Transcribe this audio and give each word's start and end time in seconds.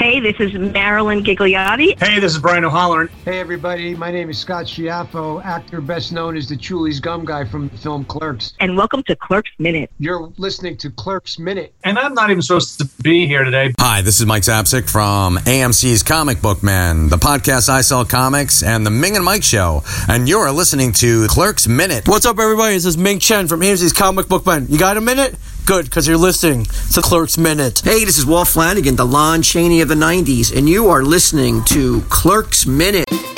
Hey, 0.00 0.18
this 0.18 0.40
is 0.40 0.54
Marilyn 0.54 1.22
Gigliotti. 1.22 2.02
Hey, 2.02 2.20
this 2.20 2.32
is 2.32 2.38
Brian 2.38 2.64
O'Halloran. 2.64 3.08
Hey, 3.26 3.38
everybody. 3.38 3.94
My 3.94 4.10
name 4.10 4.30
is 4.30 4.38
Scott 4.38 4.64
Schiaffo, 4.64 5.44
actor 5.44 5.82
best 5.82 6.10
known 6.10 6.38
as 6.38 6.48
the 6.48 6.56
Chewlies 6.56 7.02
Gum 7.02 7.26
Guy 7.26 7.44
from 7.44 7.68
the 7.68 7.76
film 7.76 8.06
Clerks. 8.06 8.54
And 8.60 8.78
welcome 8.78 9.02
to 9.02 9.14
Clerks 9.14 9.50
Minute. 9.58 9.90
You're 9.98 10.32
listening 10.38 10.78
to 10.78 10.90
Clerks 10.90 11.38
Minute. 11.38 11.74
And 11.84 11.98
I'm 11.98 12.14
not 12.14 12.30
even 12.30 12.40
supposed 12.40 12.78
to 12.78 12.88
be 13.02 13.26
here 13.26 13.44
today. 13.44 13.74
Hi, 13.78 14.00
this 14.00 14.20
is 14.20 14.24
Mike 14.24 14.44
Zapcic 14.44 14.88
from 14.88 15.36
AMC's 15.36 16.02
Comic 16.02 16.40
Book 16.40 16.62
Man, 16.62 17.10
the 17.10 17.18
podcast 17.18 17.68
I 17.68 17.82
Sell 17.82 18.06
Comics, 18.06 18.62
and 18.62 18.86
the 18.86 18.90
Ming 18.90 19.16
and 19.16 19.24
Mike 19.24 19.42
Show. 19.42 19.82
And 20.08 20.26
you're 20.30 20.50
listening 20.50 20.92
to 20.92 21.26
Clerks 21.26 21.68
Minute. 21.68 22.08
What's 22.08 22.24
up, 22.24 22.38
everybody? 22.38 22.72
This 22.72 22.86
is 22.86 22.96
Ming 22.96 23.18
Chen 23.18 23.48
from 23.48 23.60
AMC's 23.60 23.92
Comic 23.92 24.28
Book 24.28 24.46
Man. 24.46 24.66
You 24.70 24.78
got 24.78 24.96
a 24.96 25.02
minute? 25.02 25.36
Good, 25.66 25.84
because 25.84 26.08
you're 26.08 26.16
listening 26.16 26.64
to 26.64 27.00
Clerks 27.00 27.38
Minute. 27.38 27.80
Hey, 27.84 28.04
this 28.04 28.18
is 28.18 28.26
Walt 28.26 28.48
Flanagan, 28.48 28.96
the 28.96 29.06
Lon 29.06 29.42
Chaney 29.42 29.80
of 29.80 29.88
the 29.88 29.94
90s, 29.94 30.56
and 30.56 30.68
you 30.68 30.88
are 30.88 31.02
listening 31.02 31.64
to 31.66 32.00
Clerks 32.02 32.66
Minute. 32.66 33.29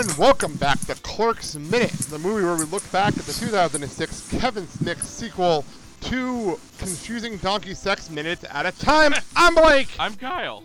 And 0.00 0.16
welcome 0.16 0.54
back 0.54 0.80
to 0.80 0.94
Clerks 0.94 1.56
Minute, 1.56 1.90
the 1.90 2.18
movie 2.18 2.42
where 2.42 2.56
we 2.56 2.64
look 2.64 2.90
back 2.90 3.18
at 3.18 3.24
the 3.24 3.34
2006 3.34 4.30
Kevin 4.30 4.66
Smith 4.66 5.04
sequel, 5.04 5.62
Two 6.00 6.58
Confusing 6.78 7.36
Donkey 7.36 7.74
Sex 7.74 8.08
Minutes 8.08 8.42
at 8.48 8.64
a 8.64 8.72
Time. 8.72 9.12
I'm 9.36 9.54
Blake. 9.54 9.88
I'm 9.98 10.14
Kyle. 10.14 10.62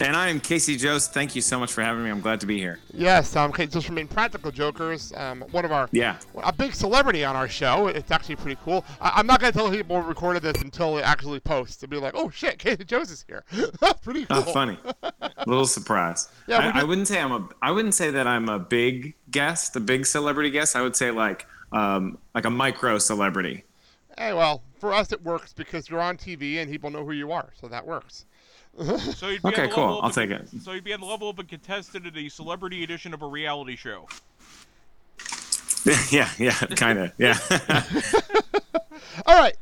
And 0.00 0.16
I 0.16 0.28
am 0.28 0.40
Casey 0.40 0.76
Jost. 0.76 1.12
Thank 1.14 1.36
you 1.36 1.40
so 1.40 1.58
much 1.58 1.72
for 1.72 1.82
having 1.82 2.02
me. 2.02 2.10
I'm 2.10 2.20
glad 2.20 2.40
to 2.40 2.46
be 2.46 2.58
here. 2.58 2.80
Yes, 2.92 3.36
um, 3.36 3.50
okay, 3.50 3.66
just 3.66 3.86
from 3.86 3.96
Impractical 3.98 4.50
Jokers, 4.50 5.12
um, 5.16 5.42
one 5.52 5.64
of 5.64 5.70
our 5.72 5.88
Yeah. 5.92 6.16
a 6.42 6.52
big 6.52 6.74
celebrity 6.74 7.24
on 7.24 7.36
our 7.36 7.48
show. 7.48 7.86
It's 7.86 8.10
actually 8.10 8.36
pretty 8.36 8.58
cool. 8.64 8.84
I- 9.00 9.12
I'm 9.16 9.26
not 9.26 9.40
gonna 9.40 9.52
tell 9.52 9.70
people 9.70 9.96
we 10.00 10.02
recorded 10.06 10.42
this 10.42 10.60
until 10.62 10.98
it 10.98 11.02
actually 11.02 11.40
posts. 11.40 11.76
To 11.76 11.88
be 11.88 11.96
like, 11.98 12.12
oh 12.16 12.28
shit, 12.30 12.58
Casey 12.58 12.84
Jost 12.84 13.10
is 13.12 13.24
here. 13.28 13.44
That's 13.80 14.00
pretty 14.02 14.26
cool. 14.26 14.38
Oh, 14.38 14.42
funny. 14.52 14.78
little 15.46 15.66
surprise. 15.66 16.28
Yeah, 16.48 16.72
I, 16.74 16.80
I 16.80 16.84
wouldn't 16.84 17.06
say 17.08 17.20
I'm 17.20 17.32
a. 17.32 17.48
I 17.62 17.70
wouldn't 17.70 17.94
say 17.94 18.10
that 18.10 18.26
I'm 18.26 18.48
a 18.48 18.58
big 18.58 19.14
guest, 19.30 19.76
a 19.76 19.80
big 19.80 20.06
celebrity 20.06 20.50
guest. 20.50 20.74
I 20.76 20.82
would 20.82 20.96
say 20.96 21.10
like 21.12 21.46
um 21.72 22.18
like 22.34 22.44
a 22.44 22.50
micro 22.50 22.98
celebrity. 22.98 23.64
Hey, 24.18 24.32
well, 24.32 24.62
for 24.78 24.92
us 24.92 25.12
it 25.12 25.22
works 25.22 25.52
because 25.52 25.88
you're 25.88 26.00
on 26.00 26.16
TV 26.16 26.58
and 26.60 26.70
people 26.70 26.90
know 26.90 27.04
who 27.04 27.12
you 27.12 27.30
are, 27.32 27.50
so 27.60 27.68
that 27.68 27.86
works. 27.86 28.24
So 29.14 29.28
you'd 29.28 29.42
be 29.42 29.48
Okay, 29.50 29.68
cool. 29.68 30.00
I'll 30.02 30.10
a- 30.10 30.12
take 30.12 30.30
it. 30.30 30.48
So 30.62 30.72
you'd 30.72 30.84
be 30.84 30.92
on 30.92 31.00
the 31.00 31.06
level 31.06 31.30
of 31.30 31.38
a 31.38 31.44
contestant 31.44 32.06
in 32.06 32.14
the 32.14 32.28
celebrity 32.28 32.82
edition 32.82 33.14
of 33.14 33.22
a 33.22 33.26
reality 33.26 33.76
show. 33.76 34.08
yeah, 36.10 36.28
yeah, 36.38 36.52
kind 36.76 36.98
of. 36.98 37.12
Yeah. 37.18 37.38
All 39.26 39.38
right, 39.38 39.54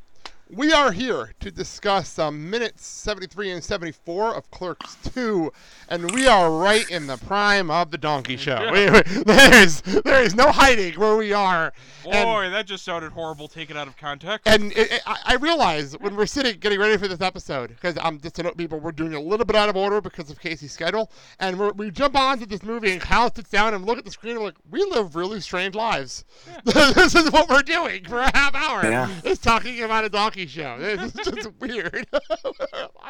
we 0.55 0.71
are 0.73 0.93
here 0.93 1.33
to 1.41 1.51
discuss 1.51 2.19
um, 2.19 2.51
minutes 2.51 2.87
73 2.87 3.53
and 3.53 3.65
74 3.65 4.35
of 4.35 4.51
Clerks 4.51 4.97
2, 5.15 5.51
and 5.89 6.11
we 6.13 6.27
are 6.27 6.51
right 6.51 6.89
in 6.91 7.07
the 7.07 7.17
prime 7.17 7.71
of 7.71 7.91
the 7.91 7.97
Donkey 7.99 8.37
Show. 8.37 8.59
We- 8.73 8.91
we- 8.91 9.23
there's 9.25 9.81
there 9.83 10.23
is 10.23 10.35
no 10.35 10.51
hiding 10.51 10.95
where 10.95 11.17
we 11.17 11.33
are. 11.33 11.73
And- 12.09 12.25
Boy, 12.27 12.51
that 12.51 12.67
just 12.67 12.85
sounded 12.85 13.13
horrible 13.13 13.49
taken 13.49 13.77
out 13.77 13.87
of 13.89 13.97
context. 13.97 14.47
And 14.47 14.73
it, 14.73 14.93
it, 14.93 15.03
I 15.07 15.17
I 15.25 15.35
realize 15.37 15.95
when 15.99 16.17
we're 16.17 16.27
sitting 16.27 16.59
getting 16.59 16.79
ready 16.79 16.97
for 16.99 17.09
this 17.09 17.21
episode, 17.21 17.69
because 17.71 17.97
I'm 18.03 18.21
just 18.21 18.35
to 18.37 18.43
note 18.43 18.57
people, 18.59 18.79
we're 18.79 18.93
doing 18.93 19.15
a 19.15 19.21
little 19.21 19.47
bit 19.47 19.57
out 19.57 19.69
of 19.69 19.77
order 19.77 20.01
because 20.01 20.29
of 20.31 20.39
Casey's 20.41 20.73
schedule, 20.73 21.11
and 21.41 21.59
we're, 21.59 21.73
we 21.73 21.91
jump 21.91 22.15
onto 22.17 22.45
this 22.47 22.63
movie 22.63 22.93
and 22.93 23.01
Kyle 23.01 23.33
sits 23.35 23.51
down 23.51 23.73
and 23.75 23.87
look 23.87 23.99
at 23.99 24.05
the 24.05 24.11
screen 24.11 24.33
and 24.33 24.41
we're 24.41 24.47
like, 24.49 24.57
we 24.71 24.83
live 24.85 25.17
really 25.17 25.41
strange 25.41 25.75
lives. 25.75 26.25
this 26.65 27.15
is 27.15 27.31
what 27.33 27.49
we're 27.49 27.63
doing 27.63 28.05
for 28.05 28.19
a 28.21 28.31
half 28.37 28.55
hour. 28.55 28.83
Yeah. 28.85 29.09
Is 29.25 29.39
talking 29.39 29.81
about 29.83 30.05
a 30.05 30.09
donkey 30.09 30.42
show. 30.47 30.77
This 30.81 31.15
is 31.15 31.35
just 31.35 31.51
weird. 31.61 32.07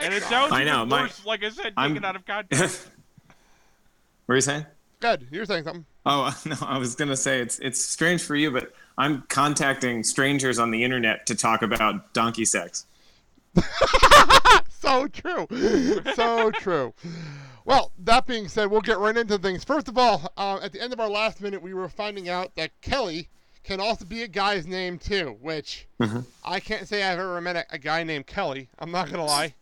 and 0.03 0.15
it 0.15 0.22
sounds 0.25 0.53
I 0.53 0.62
even 0.62 0.72
know, 0.72 0.87
my- 0.87 1.03
worse, 1.03 1.25
like 1.26 1.43
I 1.44 1.50
said, 1.50 1.72
I'm- 1.76 1.91
taken 1.94 2.04
out 2.04 2.16
of 2.16 2.25
context. 2.26 2.88
what 4.26 4.32
are 4.32 4.37
you 4.37 4.41
saying? 4.41 4.66
Good. 5.00 5.26
You're 5.31 5.44
saying 5.47 5.65
something. 5.65 5.84
Oh 6.06 6.37
no, 6.47 6.56
I 6.62 6.78
was 6.78 6.94
gonna 6.94 7.16
say 7.16 7.41
it's 7.41 7.59
it's 7.59 7.84
strange 7.84 8.22
for 8.22 8.37
you, 8.37 8.50
but 8.53 8.72
I'm 8.98 9.22
contacting 9.28 10.04
strangers 10.04 10.59
on 10.60 10.71
the 10.71 10.84
internet 10.84 11.26
to 11.26 11.34
talk 11.34 11.62
about 11.62 12.12
donkey 12.12 12.44
sex. 12.44 12.87
so 14.69 15.09
true. 15.09 15.47
So 16.15 16.50
true. 16.53 16.94
Well, 17.65 17.92
that 17.98 18.26
being 18.26 18.48
said, 18.48 18.71
we'll 18.71 18.81
get 18.81 18.98
right 18.98 19.16
into 19.16 19.38
things. 19.38 19.62
First 19.65 19.88
of 19.88 19.97
all, 19.97 20.32
uh, 20.37 20.59
at 20.62 20.72
the 20.72 20.81
end 20.81 20.92
of 20.92 20.98
our 21.00 21.09
last 21.10 21.41
minute, 21.41 21.62
we 21.62 21.75
were 21.75 21.88
finding 21.88 22.28
out 22.28 22.54
that 22.56 22.72
Kelly 22.81 23.28
can 23.64 23.80
also 23.80 24.04
be 24.04 24.22
a 24.22 24.28
guy's 24.28 24.66
name 24.66 24.98
too, 24.98 25.36
which 25.40 25.86
I 26.44 26.60
can't 26.60 26.86
say 26.88 27.02
I've 27.02 27.18
ever 27.18 27.40
met 27.40 27.56
a, 27.56 27.64
a 27.70 27.78
guy 27.78 28.02
named 28.02 28.26
Kelly. 28.26 28.68
I'm 28.78 28.90
not 28.90 29.10
gonna 29.10 29.24
lie. 29.24 29.54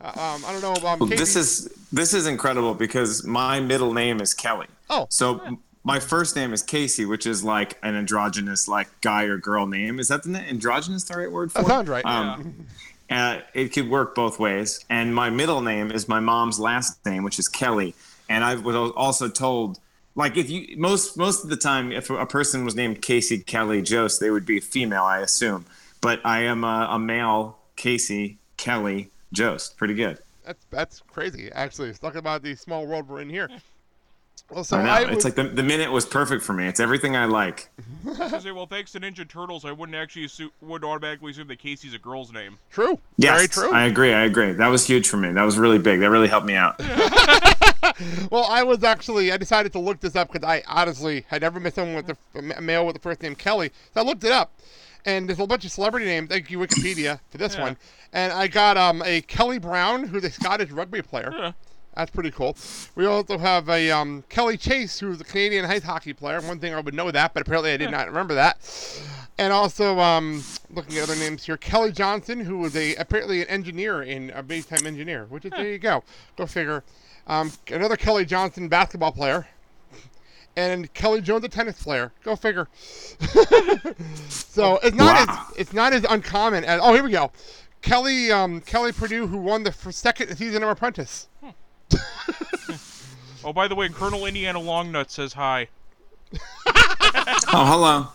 Uh, 0.00 0.08
um, 0.08 0.44
I 0.44 0.52
don't 0.52 0.60
know. 0.62 0.74
about 0.74 1.00
Well, 1.00 1.08
this 1.08 1.36
is 1.36 1.72
this 1.92 2.12
is 2.12 2.26
incredible 2.26 2.74
because 2.74 3.24
my 3.24 3.60
middle 3.60 3.92
name 3.94 4.20
is 4.20 4.34
Kelly. 4.34 4.66
Oh. 4.90 5.06
So 5.10 5.38
m- 5.40 5.58
my 5.84 6.00
first 6.00 6.36
name 6.36 6.52
is 6.52 6.62
Casey, 6.62 7.06
which 7.06 7.26
is 7.26 7.42
like 7.44 7.78
an 7.82 7.94
androgynous 7.94 8.68
like 8.68 8.88
guy 9.00 9.22
or 9.24 9.38
girl 9.38 9.66
name. 9.66 9.98
Is 10.00 10.08
that 10.08 10.22
the 10.24 10.38
androgynous 10.38 11.04
the 11.04 11.16
right 11.16 11.30
word 11.32 11.50
for 11.52 11.58
That 11.60 11.64
it? 11.66 11.68
sounds 11.68 11.88
right. 11.88 12.04
Um, 12.04 12.66
uh, 13.08 13.38
it 13.54 13.72
could 13.72 13.88
work 13.88 14.14
both 14.14 14.38
ways. 14.40 14.84
And 14.90 15.14
my 15.14 15.30
middle 15.30 15.60
name 15.62 15.90
is 15.92 16.08
my 16.08 16.18
mom's 16.20 16.58
last 16.58 17.06
name, 17.06 17.22
which 17.22 17.38
is 17.38 17.46
Kelly. 17.48 17.94
And 18.28 18.42
I 18.42 18.56
was 18.56 18.74
also 18.96 19.28
told, 19.28 19.78
like, 20.16 20.36
if 20.36 20.50
you 20.50 20.76
most 20.76 21.16
most 21.16 21.44
of 21.44 21.50
the 21.50 21.56
time, 21.56 21.92
if 21.92 22.10
a 22.10 22.26
person 22.26 22.64
was 22.64 22.74
named 22.74 23.00
Casey 23.02 23.38
Kelly 23.38 23.82
Jost, 23.82 24.18
they 24.20 24.30
would 24.30 24.44
be 24.46 24.58
female, 24.58 25.04
I 25.04 25.20
assume. 25.20 25.64
But 26.00 26.20
I 26.24 26.40
am 26.42 26.64
a, 26.64 26.88
a 26.90 26.98
male, 26.98 27.58
Casey 27.76 28.38
Kelly 28.56 29.10
Jost. 29.32 29.76
Pretty 29.76 29.94
good. 29.94 30.18
That's 30.44 30.64
that's 30.70 31.02
crazy. 31.12 31.50
Actually, 31.52 31.90
it's 31.90 31.98
talking 31.98 32.18
about 32.18 32.42
the 32.42 32.54
small 32.56 32.86
world 32.86 33.08
we're 33.08 33.20
in 33.20 33.30
here. 33.30 33.48
Well, 34.48 34.62
so 34.62 34.76
I 34.76 34.82
know. 34.84 34.90
I 34.90 35.00
it's 35.00 35.24
would- 35.24 35.24
like 35.24 35.34
the, 35.34 35.42
the 35.56 35.62
minute 35.64 35.90
was 35.90 36.06
perfect 36.06 36.44
for 36.44 36.52
me. 36.52 36.68
It's 36.68 36.78
everything 36.78 37.16
I 37.16 37.24
like. 37.24 37.68
I 38.20 38.38
say, 38.38 38.52
well, 38.52 38.66
thanks 38.66 38.92
to 38.92 39.00
Ninja 39.00 39.28
Turtles, 39.28 39.64
I 39.64 39.72
wouldn't 39.72 39.96
actually 39.96 40.26
assume, 40.26 40.50
would 40.60 40.84
automatically 40.84 41.32
assume 41.32 41.48
that 41.48 41.58
Casey's 41.58 41.94
a 41.94 41.98
girl's 41.98 42.32
name. 42.32 42.56
true. 42.70 42.96
Yes, 43.16 43.34
Very 43.34 43.48
true. 43.48 43.72
I 43.76 43.86
agree. 43.86 44.12
I 44.12 44.22
agree. 44.22 44.52
That 44.52 44.68
was 44.68 44.86
huge 44.86 45.08
for 45.08 45.16
me. 45.16 45.32
That 45.32 45.42
was 45.42 45.58
really 45.58 45.80
big. 45.80 45.98
That 45.98 46.10
really 46.10 46.28
helped 46.28 46.46
me 46.46 46.54
out. 46.54 46.76
Well, 48.30 48.46
I 48.48 48.62
was 48.62 48.82
actually 48.84 49.32
I 49.32 49.36
decided 49.36 49.72
to 49.72 49.78
look 49.78 50.00
this 50.00 50.16
up 50.16 50.32
because 50.32 50.46
I 50.46 50.62
honestly 50.66 51.24
had 51.28 51.42
never 51.42 51.60
met 51.60 51.74
someone 51.74 51.96
with 51.96 52.06
the, 52.32 52.56
a 52.58 52.60
male 52.60 52.84
with 52.86 52.94
the 52.96 53.00
first 53.02 53.22
name 53.22 53.34
Kelly, 53.34 53.70
so 53.94 54.00
I 54.00 54.04
looked 54.04 54.24
it 54.24 54.32
up, 54.32 54.52
and 55.04 55.28
there's 55.28 55.38
a 55.38 55.46
bunch 55.46 55.64
of 55.64 55.70
celebrity 55.72 56.06
names. 56.06 56.28
Thank 56.28 56.50
you 56.50 56.58
Wikipedia 56.58 57.20
for 57.30 57.38
this 57.38 57.54
Yeah. 57.54 57.62
one, 57.62 57.76
and 58.12 58.32
I 58.32 58.48
got 58.48 58.76
um 58.76 59.02
a 59.04 59.20
Kelly 59.22 59.58
Brown 59.58 60.04
who's 60.04 60.24
a 60.24 60.30
Scottish 60.30 60.70
rugby 60.70 61.02
player. 61.02 61.32
Yeah. 61.36 61.52
That's 61.94 62.10
pretty 62.10 62.30
cool. 62.30 62.54
We 62.94 63.06
also 63.06 63.38
have 63.38 63.70
a 63.70 63.90
um, 63.90 64.22
Kelly 64.28 64.58
Chase, 64.58 65.00
who's 65.00 65.18
a 65.18 65.24
Canadian 65.24 65.64
ice 65.64 65.82
hockey 65.82 66.12
player. 66.12 66.42
One 66.42 66.58
thing 66.58 66.74
I 66.74 66.80
would 66.80 66.92
know 66.92 67.10
that, 67.10 67.32
but 67.32 67.40
apparently 67.40 67.72
I 67.72 67.78
did 67.78 67.90
not 67.90 68.06
remember 68.06 68.34
that. 68.34 68.58
And 69.38 69.50
also, 69.50 69.98
um, 69.98 70.44
looking 70.70 70.98
at 70.98 71.04
other 71.04 71.16
names 71.16 71.44
here, 71.46 71.56
Kelly 71.56 71.92
Johnson, 71.92 72.40
who 72.40 72.58
was 72.58 72.76
a 72.76 72.94
apparently 72.96 73.40
an 73.40 73.48
engineer 73.48 74.02
in 74.02 74.28
a 74.34 74.42
base 74.42 74.66
time 74.66 74.86
engineer, 74.86 75.24
which 75.30 75.46
is 75.46 75.52
there 75.52 75.66
you 75.72 75.78
go. 75.78 76.04
Go 76.36 76.44
figure. 76.44 76.84
Um, 77.26 77.52
another 77.70 77.96
Kelly 77.96 78.24
Johnson 78.24 78.68
basketball 78.68 79.12
player, 79.12 79.46
and 80.56 80.92
Kelly 80.94 81.20
Jones 81.20 81.44
a 81.44 81.48
tennis 81.48 81.82
player. 81.82 82.12
Go 82.22 82.36
figure. 82.36 82.68
so 84.28 84.78
it's 84.82 84.96
not 84.96 85.28
Wow. 85.28 85.46
as 85.50 85.56
it's 85.56 85.72
not 85.72 85.92
as 85.92 86.04
uncommon 86.08 86.64
as 86.64 86.80
oh 86.82 86.94
here 86.94 87.02
we 87.02 87.10
go. 87.10 87.32
Kelly 87.82 88.30
um, 88.32 88.60
Kelly 88.60 88.92
Perdew, 88.92 89.28
who 89.28 89.38
won 89.38 89.62
the 89.64 89.72
second 89.92 90.36
season 90.36 90.62
of 90.62 90.68
Apprentice. 90.68 91.28
Oh, 93.44 93.52
by 93.52 93.68
the 93.68 93.76
way, 93.76 93.88
Colonel 93.88 94.26
Indiana 94.26 94.58
Longnut 94.58 95.08
says 95.08 95.32
hi. 95.34 95.68
Oh, 97.52 97.64
hello. 97.64 98.08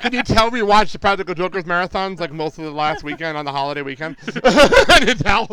Can 0.00 0.12
you 0.14 0.22
tell 0.22 0.50
we 0.50 0.62
watched 0.62 0.92
the 0.94 0.98
Practical 0.98 1.34
Jokers 1.34 1.64
marathons 1.64 2.20
like 2.20 2.32
most 2.32 2.58
of 2.58 2.64
the 2.64 2.70
last 2.70 3.04
weekend 3.04 3.36
on 3.36 3.44
the 3.44 3.52
holiday 3.52 3.82
weekend? 3.82 4.16
I 4.44 4.98
didn't 5.00 5.18
tell. 5.18 5.46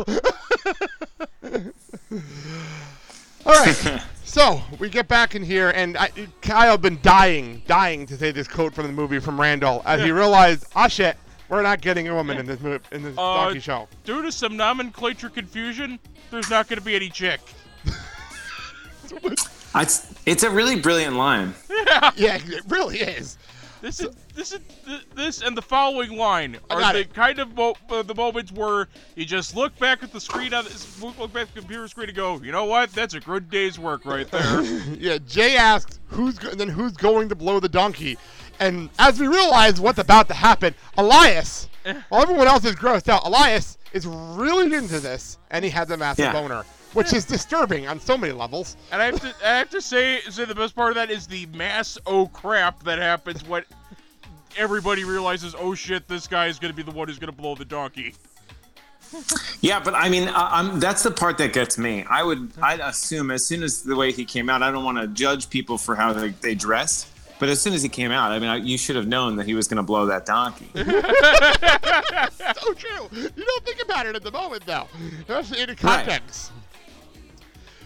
All 3.46 3.52
right. 3.52 4.02
So 4.24 4.60
we 4.80 4.88
get 4.88 5.06
back 5.06 5.34
in 5.34 5.42
here, 5.44 5.70
and 5.70 5.96
I, 5.96 6.10
Kyle 6.42 6.76
been 6.76 6.98
dying, 7.02 7.62
dying 7.66 8.06
to 8.06 8.16
say 8.16 8.32
this 8.32 8.48
quote 8.48 8.74
from 8.74 8.86
the 8.86 8.92
movie 8.92 9.20
from 9.20 9.40
Randal 9.40 9.82
as 9.84 10.00
he 10.02 10.10
realized, 10.10 10.66
ah 10.74 10.88
shit, 10.88 11.16
we're 11.48 11.62
not 11.62 11.80
getting 11.80 12.08
a 12.08 12.14
woman 12.14 12.38
in 12.38 12.46
this 12.46 12.58
movie, 12.60 12.84
in 12.90 13.02
this 13.02 13.16
Uh, 13.16 13.44
donkey 13.44 13.60
show. 13.60 13.86
Due 14.04 14.22
to 14.22 14.32
some 14.32 14.56
nomenclature 14.56 15.28
confusion, 15.28 16.00
there's 16.30 16.50
not 16.50 16.68
going 16.68 16.78
to 16.80 16.84
be 16.84 16.96
any 16.96 17.10
chick. 17.10 17.40
It's, 19.76 20.14
it's 20.24 20.42
a 20.42 20.50
really 20.50 20.80
brilliant 20.80 21.16
line. 21.16 21.54
yeah, 22.16 22.38
it 22.42 22.62
really 22.68 22.98
is. 22.98 23.36
This 23.84 24.00
is 24.00 24.16
this 24.34 24.52
is 24.52 24.60
this 25.14 25.42
and 25.42 25.54
the 25.54 25.60
following 25.60 26.16
line 26.16 26.56
are 26.70 26.90
the 26.94 27.00
it. 27.00 27.12
kind 27.12 27.38
of 27.38 27.54
mo- 27.54 27.76
uh, 27.90 28.02
the 28.02 28.14
moments 28.14 28.50
where 28.50 28.88
you 29.14 29.26
just 29.26 29.54
look 29.54 29.78
back 29.78 30.02
at 30.02 30.10
the 30.10 30.20
screen 30.20 30.54
on 30.54 30.64
this, 30.64 31.02
look 31.02 31.18
look 31.18 31.34
back 31.34 31.48
at 31.48 31.54
the 31.54 31.60
computer 31.60 31.86
screen 31.86 32.08
and 32.08 32.16
go, 32.16 32.40
you 32.42 32.50
know 32.50 32.64
what? 32.64 32.92
That's 32.92 33.12
a 33.12 33.20
good 33.20 33.50
day's 33.50 33.78
work 33.78 34.06
right 34.06 34.26
there. 34.30 34.62
yeah, 34.98 35.18
Jay 35.26 35.58
asks 35.58 36.00
who's 36.06 36.38
go- 36.38 36.54
then 36.54 36.68
who's 36.68 36.92
going 36.92 37.28
to 37.28 37.34
blow 37.34 37.60
the 37.60 37.68
donkey, 37.68 38.16
and 38.58 38.88
as 38.98 39.20
we 39.20 39.26
realize 39.28 39.82
what's 39.82 39.98
about 39.98 40.28
to 40.28 40.34
happen, 40.34 40.74
Elias, 40.96 41.68
while 42.08 42.22
everyone 42.22 42.46
else 42.46 42.64
is 42.64 42.76
grossed 42.76 43.10
out, 43.10 43.26
Elias 43.26 43.76
is 43.92 44.06
really 44.06 44.72
into 44.74 44.98
this, 44.98 45.36
and 45.50 45.62
he 45.62 45.70
has 45.70 45.90
a 45.90 45.96
massive 45.98 46.24
Yeah. 46.24 46.32
boner, 46.32 46.64
which 46.94 47.12
is 47.12 47.24
disturbing 47.24 47.86
on 47.86 48.00
so 48.00 48.16
many 48.16 48.32
levels. 48.32 48.76
and 48.92 49.02
I 49.02 49.06
have 49.06 49.20
to 49.20 49.34
I 49.44 49.58
have 49.58 49.70
to 49.70 49.80
say 49.80 50.20
say 50.30 50.44
the 50.44 50.54
best 50.54 50.74
part 50.74 50.90
of 50.90 50.94
that 50.96 51.10
is 51.10 51.26
the 51.26 51.46
mass 51.46 51.98
oh 52.06 52.26
crap 52.28 52.82
that 52.84 52.98
happens 52.98 53.46
when 53.46 53.64
everybody 54.56 55.04
realizes 55.04 55.54
oh 55.58 55.74
shit 55.74 56.08
this 56.08 56.26
guy 56.26 56.46
is 56.46 56.58
gonna 56.58 56.72
be 56.72 56.82
the 56.82 56.92
one 56.92 57.08
who's 57.08 57.18
gonna 57.18 57.32
blow 57.32 57.54
the 57.54 57.64
donkey. 57.64 58.14
Yeah, 59.60 59.80
but 59.80 59.94
I 59.94 60.08
mean, 60.08 60.28
I, 60.28 60.58
I'm 60.58 60.80
that's 60.80 61.04
the 61.04 61.10
part 61.10 61.38
that 61.38 61.52
gets 61.52 61.78
me. 61.78 62.04
I 62.08 62.24
would, 62.24 62.50
I'd 62.60 62.80
assume 62.80 63.30
as 63.30 63.46
soon 63.46 63.62
as 63.62 63.82
the 63.82 63.94
way 63.94 64.10
he 64.10 64.24
came 64.24 64.50
out, 64.50 64.62
I 64.62 64.72
don't 64.72 64.84
want 64.84 64.98
to 64.98 65.06
judge 65.06 65.50
people 65.50 65.78
for 65.78 65.94
how 65.94 66.12
they, 66.12 66.30
they 66.30 66.56
dress, 66.56 67.08
but 67.38 67.48
as 67.48 67.60
soon 67.60 67.74
as 67.74 67.82
he 67.82 67.88
came 67.88 68.10
out, 68.10 68.32
I 68.32 68.38
mean, 68.38 68.48
I, 68.48 68.56
you 68.56 68.78
should 68.78 68.96
have 68.96 69.06
known 69.06 69.36
that 69.36 69.46
he 69.46 69.54
was 69.54 69.68
going 69.68 69.76
to 69.76 69.82
blow 69.82 70.06
that 70.06 70.26
donkey. 70.26 70.68
so 70.74 70.82
true. 72.74 73.08
You 73.12 73.44
don't 73.44 73.64
think 73.64 73.82
about 73.82 74.06
it 74.06 74.16
at 74.16 74.22
the 74.22 74.32
moment, 74.32 74.64
though. 74.66 74.88
That's 75.26 75.52
in 75.52 75.74
context. 75.76 76.50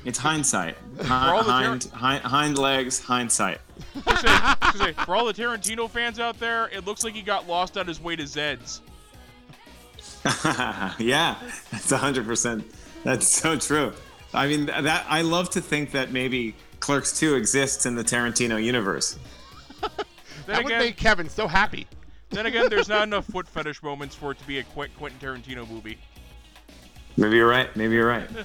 It's 0.04 0.18
hindsight. 0.18 0.76
all 1.10 1.42
the 1.44 1.50
Hind, 1.52 1.84
hind, 1.92 2.22
hind 2.22 2.58
legs, 2.58 3.00
hindsight. 3.00 3.60
Just 4.06 4.20
say- 4.22 4.54
just 4.62 4.78
say, 4.78 4.92
for 4.92 5.16
all 5.16 5.24
the 5.26 5.34
Tarantino 5.34 5.88
fans 5.90 6.18
out 6.20 6.38
there, 6.40 6.68
it 6.68 6.84
looks 6.86 7.04
like 7.04 7.14
he 7.14 7.22
got 7.22 7.46
lost 7.48 7.76
on 7.76 7.86
his 7.86 8.00
way 8.00 8.16
to 8.16 8.26
Zed's. 8.26 8.80
yeah, 10.98 11.36
that's 11.70 11.90
hundred 11.90 12.26
percent. 12.26 12.64
That's 13.04 13.26
so 13.28 13.56
true. 13.56 13.92
I 14.34 14.46
mean, 14.46 14.66
that 14.66 15.06
I 15.08 15.22
love 15.22 15.50
to 15.50 15.60
think 15.60 15.92
that 15.92 16.10
maybe 16.12 16.54
Clerks 16.80 17.18
Two 17.18 17.34
exists 17.34 17.86
in 17.86 17.94
the 17.94 18.04
Tarantino 18.04 18.62
universe. 18.62 19.18
Then 20.46 20.56
That 20.56 20.64
would 20.64 20.78
make 20.78 20.96
Kevin 20.96 21.28
so 21.28 21.46
happy. 21.46 21.86
then 22.30 22.46
again, 22.46 22.70
there's 22.70 22.88
not 22.88 23.02
enough 23.02 23.26
foot 23.26 23.46
fetish 23.46 23.82
moments 23.82 24.14
for 24.14 24.30
it 24.32 24.38
to 24.38 24.46
be 24.46 24.58
a 24.60 24.62
Qu- 24.62 24.88
Quentin 24.96 25.20
Tarantino 25.20 25.68
movie. 25.68 25.98
Maybe 27.19 27.37
you're 27.37 27.49
right. 27.49 27.75
Maybe 27.76 27.94
you're 27.94 28.09
right. 28.09 28.29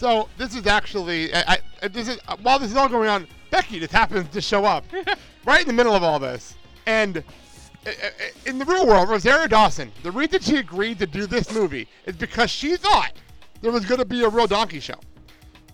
So 0.00 0.30
this 0.38 0.56
is 0.56 0.66
actually, 0.66 1.34
I, 1.34 1.58
I, 1.82 1.88
this 1.88 2.08
is 2.08 2.18
while 2.40 2.58
this 2.58 2.70
is 2.70 2.76
all 2.78 2.88
going 2.88 3.10
on, 3.10 3.26
Becky 3.50 3.78
just 3.78 3.92
happens 3.92 4.30
to 4.30 4.40
show 4.40 4.64
up 4.64 4.86
right 5.44 5.60
in 5.60 5.66
the 5.66 5.74
middle 5.74 5.94
of 5.94 6.02
all 6.02 6.18
this, 6.18 6.54
and 6.86 7.18
uh, 7.18 7.90
uh, 7.90 8.10
in 8.46 8.58
the 8.58 8.64
real 8.64 8.86
world, 8.86 9.10
Rosario 9.10 9.46
Dawson, 9.46 9.92
the 10.02 10.10
reason 10.10 10.40
she 10.40 10.56
agreed 10.56 10.98
to 11.00 11.06
do 11.06 11.26
this 11.26 11.52
movie 11.52 11.86
is 12.06 12.16
because 12.16 12.50
she 12.50 12.78
thought 12.78 13.12
there 13.60 13.72
was 13.72 13.84
going 13.84 13.98
to 13.98 14.06
be 14.06 14.24
a 14.24 14.28
real 14.30 14.46
donkey 14.46 14.80
show. 14.80 14.98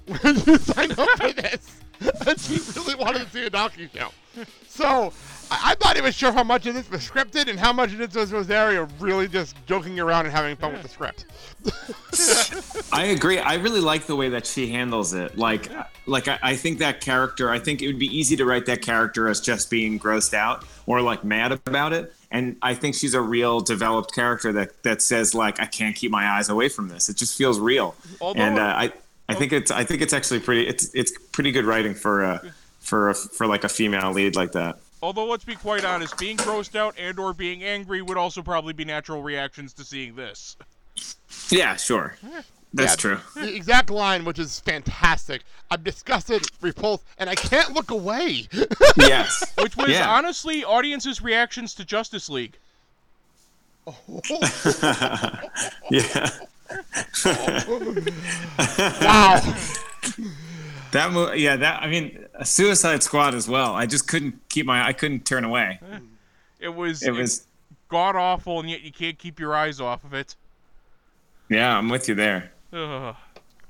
When 0.23 0.35
she 0.41 0.57
signed 0.57 0.99
up 0.99 1.09
for 1.19 1.33
this, 1.33 1.81
and 2.27 2.41
she 2.41 2.59
really 2.79 2.95
wanted 2.95 3.23
to 3.23 3.31
see 3.31 3.47
a 3.47 3.51
donkey 3.51 3.89
show. 3.95 4.09
So 4.69 5.13
I, 5.51 5.71
I'm 5.73 5.77
not 5.83 5.97
even 5.97 6.13
sure 6.13 6.33
how 6.33 6.45
much 6.45 6.67
of 6.67 6.75
this 6.75 6.91
was 6.91 7.09
scripted 7.09 7.49
and 7.49 7.59
how 7.59 7.73
much 7.73 7.93
of 7.93 7.99
this 7.99 8.15
was 8.15 8.33
Rosario 8.33 8.89
really 9.01 9.29
just 9.29 9.57
joking 9.67 9.99
around 9.99 10.27
and 10.27 10.35
having 10.35 10.57
fun 10.57 10.73
with 10.73 10.83
the 10.83 10.89
script. 10.89 11.25
I 12.93 13.07
agree. 13.07 13.39
I 13.39 13.55
really 13.55 13.81
like 13.81 14.07
the 14.07 14.17
way 14.17 14.29
that 14.31 14.47
she 14.47 14.69
handles 14.69 15.15
it. 15.15 15.39
Like, 15.39 15.71
like 16.07 16.29
I, 16.29 16.39
I 16.43 16.57
think 16.57 16.79
that 16.79 17.01
character. 17.01 17.51
I 17.51 17.59
think 17.59 17.83
it 17.83 17.87
would 17.87 17.99
be 17.99 18.15
easy 18.15 18.37
to 18.37 18.45
write 18.45 18.67
that 18.67 18.83
character 18.83 19.29
as 19.29 19.41
just 19.41 19.71
being 19.71 19.99
grossed 19.99 20.35
out 20.35 20.65
or 20.87 21.01
like 21.01 21.25
mad 21.25 21.53
about 21.53 21.93
it. 21.93 22.13
And 22.31 22.57
I 22.61 22.75
think 22.75 22.95
she's 22.95 23.15
a 23.15 23.21
real 23.21 23.61
developed 23.61 24.13
character 24.15 24.53
that 24.53 24.83
that 24.83 25.01
says 25.01 25.35
like, 25.35 25.61
I 25.61 25.67
can't 25.67 25.97
keep 25.97 26.11
my 26.11 26.29
eyes 26.29 26.49
away 26.49 26.69
from 26.69 26.89
this. 26.89 27.09
It 27.09 27.17
just 27.17 27.39
feels 27.39 27.59
real. 27.59 27.95
Although- 28.21 28.41
and 28.41 28.59
uh, 28.59 28.63
I, 28.63 28.93
I 29.29 29.35
think 29.35 29.53
it's, 29.53 29.71
I 29.71 29.85
think 29.85 30.03
it's 30.03 30.13
actually 30.13 30.41
pretty. 30.41 30.67
It's, 30.67 30.95
it's 30.95 31.13
pretty 31.33 31.51
good 31.53 31.65
writing 31.65 31.95
for, 31.95 32.25
uh, 32.25 32.39
for, 32.81 33.11
a, 33.11 33.15
for 33.15 33.47
like 33.47 33.65
a 33.65 33.69
female 33.69 34.13
lead 34.13 34.37
like 34.37 34.53
that. 34.53 34.79
Although, 35.03 35.27
let's 35.27 35.45
be 35.45 35.55
quite 35.55 35.85
honest, 35.85 36.17
being 36.19 36.37
grossed 36.37 36.75
out 36.75 36.95
and 36.99 37.19
or 37.19 37.35
being 37.35 37.63
angry 37.63 38.03
would 38.03 38.17
also 38.17 38.41
probably 38.43 38.73
be 38.73 38.85
natural 38.85 39.23
reactions 39.23 39.73
to 39.75 39.85
seeing 39.85 40.15
this. 40.17 40.57
Yeah, 41.51 41.77
sure. 41.77 42.17
That's 42.73 42.93
Yeah, 42.93 42.97
true. 42.97 43.19
The 43.35 43.55
exact 43.55 43.91
line, 43.91 44.25
which 44.25 44.39
is 44.39 44.61
fantastic. 44.61 45.43
I'm 45.71 45.83
disgusted, 45.83 46.43
repulsed, 46.61 47.05
and 47.19 47.29
I 47.31 47.35
can't 47.35 47.73
look 47.73 47.91
away. 47.91 48.49
Yes. 48.97 49.45
Which 49.61 49.77
was 49.77 49.91
Yeah. 49.91 50.09
honestly 50.09 50.65
audiences' 50.65 51.21
reactions 51.21 51.75
to 51.75 51.85
Justice 51.85 52.29
League. 52.31 52.57
yeah. 55.91 56.31
Wow. 59.01 59.55
That 60.93 61.11
mo- 61.13 61.33
yeah, 61.33 61.57
that 61.57 61.83
I 61.83 61.89
mean, 61.89 62.27
Suicide 62.43 63.03
Squad 63.03 63.35
as 63.35 63.49
well. 63.49 63.75
I 63.75 63.87
just 63.87 64.09
couldn't 64.09 64.49
keep 64.49 64.67
my 64.67 64.87
I 64.87 64.93
couldn't 64.93 65.27
turn 65.27 65.45
away. 65.45 65.81
It 66.61 66.69
was 66.69 67.03
It 67.03 67.11
was 67.11 67.47
god 67.89 68.17
awful, 68.17 68.61
and 68.61 68.71
yet 68.71 68.83
you 68.83 68.93
can't 68.93 69.19
keep 69.19 69.39
your 69.39 69.55
eyes 69.55 69.81
off 69.81 70.05
of 70.05 70.15
it. 70.15 70.37
yeah, 71.49 71.77
I'm 71.77 71.89
with 71.89 72.09
you 72.09 72.15
there. 72.15 72.53
Ugh. 72.73 73.15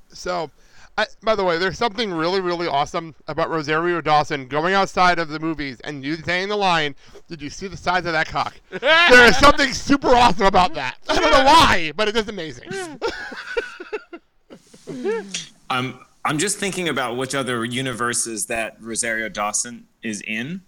So, 0.09 0.51
I, 0.97 1.07
by 1.23 1.35
the 1.35 1.45
way, 1.45 1.59
there's 1.59 1.77
something 1.77 2.13
really, 2.13 2.41
really 2.41 2.67
awesome 2.69 3.15
about 3.29 3.51
Rosario 3.51 4.01
Dawson 4.01 4.47
going 4.47 4.73
outside 4.73 5.19
of 5.19 5.29
the 5.29 5.39
movies 5.39 5.79
and 5.81 6.03
you 6.05 6.17
saying 6.17 6.49
the 6.49 6.57
line, 6.57 6.95
"Did 7.29 7.43
you 7.43 7.51
see 7.51 7.67
the 7.67 7.77
size 7.77 8.07
of 8.07 8.13
that 8.13 8.29
cock?" 8.29 8.55
there 8.71 9.27
is 9.27 9.37
something 9.39 9.73
super 9.73 10.09
awesome 10.15 10.47
about 10.47 10.75
that. 10.75 10.97
I 11.09 11.17
don't 11.17 11.31
know 11.31 11.45
why, 11.45 11.93
but 11.97 12.09
it 12.09 12.17
is 12.17 12.29
amazing. 12.29 12.71
I'm 15.71 15.99
I'm 16.25 16.39
just 16.39 16.59
thinking 16.59 16.89
about 16.89 17.17
which 17.17 17.35
other 17.35 17.65
universes 17.65 18.47
that 18.47 18.77
Rosario 18.81 19.29
Dawson 19.29 19.87
is 20.03 20.21
in, 20.27 20.63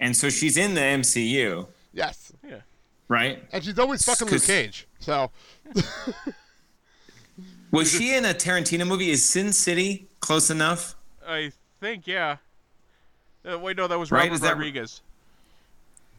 and 0.00 0.16
so 0.16 0.28
she's 0.30 0.56
in 0.56 0.74
the 0.74 0.80
MCU, 0.80 1.66
yes, 1.92 2.32
Yeah. 2.48 2.60
right? 3.08 3.42
and 3.52 3.62
she's 3.64 3.78
always 3.78 4.02
fucking 4.04 4.26
Luke 4.26 4.34
'Cause- 4.40 4.46
Cage. 4.46 4.86
So, 5.00 5.30
Was 7.70 7.90
she 7.90 8.14
in 8.14 8.24
a 8.24 8.32
Tarantino 8.34 8.86
movie? 8.86 9.10
Is 9.10 9.28
Sin 9.28 9.52
City 9.52 10.06
close 10.20 10.48
enough? 10.50 10.94
I 11.26 11.50
think, 11.80 12.06
yeah. 12.06 12.36
Uh, 13.48 13.58
wait, 13.58 13.76
no, 13.76 13.88
that 13.88 13.98
was 13.98 14.10
Right, 14.12 14.22
Robert 14.24 14.34
is 14.34 14.40
that- 14.42 14.50
Rodriguez. 14.52 15.00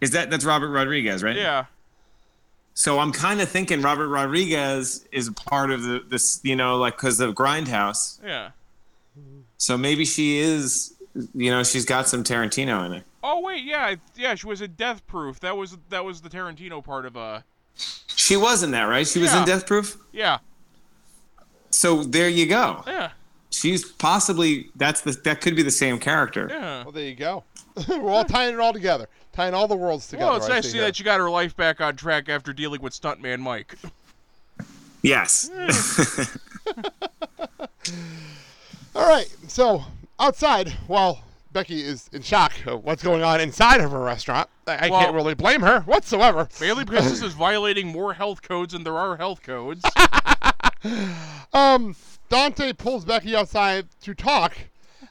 Is 0.01 0.11
that 0.11 0.29
that's 0.29 0.43
Robert 0.43 0.69
Rodriguez, 0.69 1.23
right? 1.23 1.35
Yeah. 1.37 1.65
So 2.75 2.99
I'm 2.99 3.13
kind 3.13 3.39
of 3.39 3.47
thinking 3.49 3.81
Robert 3.81 4.09
Rodriguez 4.09 5.07
is 5.13 5.29
a 5.29 5.31
part 5.31 5.71
of 5.71 5.83
the 5.83 6.03
this, 6.07 6.41
you 6.43 6.57
know, 6.57 6.77
like 6.77 6.97
because 6.97 7.21
of 7.21 7.33
Grindhouse. 7.33 8.19
Yeah. 8.23 8.51
So 9.57 9.77
maybe 9.77 10.03
she 10.03 10.37
is, 10.37 10.93
you 11.33 11.49
know, 11.49 11.63
she's 11.63 11.85
got 11.85 12.09
some 12.09 12.23
Tarantino 12.23 12.85
in 12.85 12.91
her. 12.91 13.03
Oh 13.23 13.39
wait, 13.39 13.63
yeah, 13.63 13.95
yeah. 14.15 14.35
She 14.35 14.45
was 14.45 14.61
in 14.61 14.73
Death 14.73 15.07
Proof. 15.07 15.39
That 15.39 15.55
was 15.55 15.77
that 15.89 16.03
was 16.03 16.21
the 16.21 16.29
Tarantino 16.29 16.83
part 16.83 17.05
of 17.05 17.15
uh. 17.15 17.39
She 18.07 18.35
was 18.35 18.61
in 18.61 18.71
that, 18.71 18.83
right? 18.83 19.07
She 19.07 19.19
was 19.19 19.33
in 19.33 19.45
Death 19.45 19.65
Proof. 19.65 19.97
Yeah. 20.11 20.39
So 21.69 22.03
there 22.03 22.29
you 22.29 22.45
go. 22.45 22.83
Yeah. 22.85 23.11
She's 23.51 23.89
possibly 23.89 24.69
that's 24.75 25.01
the 25.01 25.11
that 25.23 25.39
could 25.39 25.55
be 25.55 25.63
the 25.63 25.71
same 25.71 25.97
character. 25.97 26.47
Yeah. 26.49 26.83
well, 26.83 26.91
there 26.91 27.05
you 27.05 27.15
go. 27.15 27.45
We're 27.87 28.11
all 28.11 28.25
tying 28.25 28.53
it 28.53 28.59
all 28.59 28.73
together, 28.73 29.07
tying 29.35 29.53
all 29.53 29.67
the 29.67 29.75
worlds 29.75 30.07
together. 30.07 30.27
Well, 30.31 30.37
it's 30.37 30.47
nice 30.47 30.63
to 30.63 30.63
see 30.63 30.71
see 30.71 30.77
here. 30.77 30.87
that 30.87 30.99
you 30.99 31.05
got 31.05 31.19
her 31.19 31.29
life 31.29 31.55
back 31.55 31.81
on 31.81 31.95
track 31.95 32.29
after 32.29 32.53
dealing 32.53 32.81
with 32.81 32.93
stuntman 32.99 33.39
Mike. 33.39 33.75
Yes. 35.01 35.49
All 38.95 39.07
right, 39.09 39.27
so 39.47 39.83
outside, 40.19 40.69
while 40.87 41.21
Becky 41.51 41.81
is 41.81 42.09
in 42.13 42.21
shock 42.21 42.53
of 42.65 42.83
what's 42.83 43.03
going 43.03 43.21
on 43.23 43.41
inside 43.41 43.81
of 43.81 43.91
her 43.91 43.99
restaurant, 43.99 44.49
I, 44.67 44.87
I 44.87 44.89
Well- 44.89 45.01
can't 45.01 45.13
really 45.13 45.35
blame 45.35 45.61
her 45.61 45.81
whatsoever. 45.81 46.47
Mainly 46.61 46.85
because 46.85 47.09
this 47.09 47.21
is 47.27 47.33
violating 47.33 47.87
more 47.87 48.13
health 48.13 48.41
codes 48.41 48.73
than 48.73 48.83
there 48.83 48.97
are 48.97 49.17
health 49.17 49.41
codes. 49.43 49.83
Um, 51.51 51.95
Dante 52.29 52.73
pulls 52.73 53.05
Becky 53.05 53.35
outside 53.35 53.87
to 54.01 54.13
talk, 54.13 54.55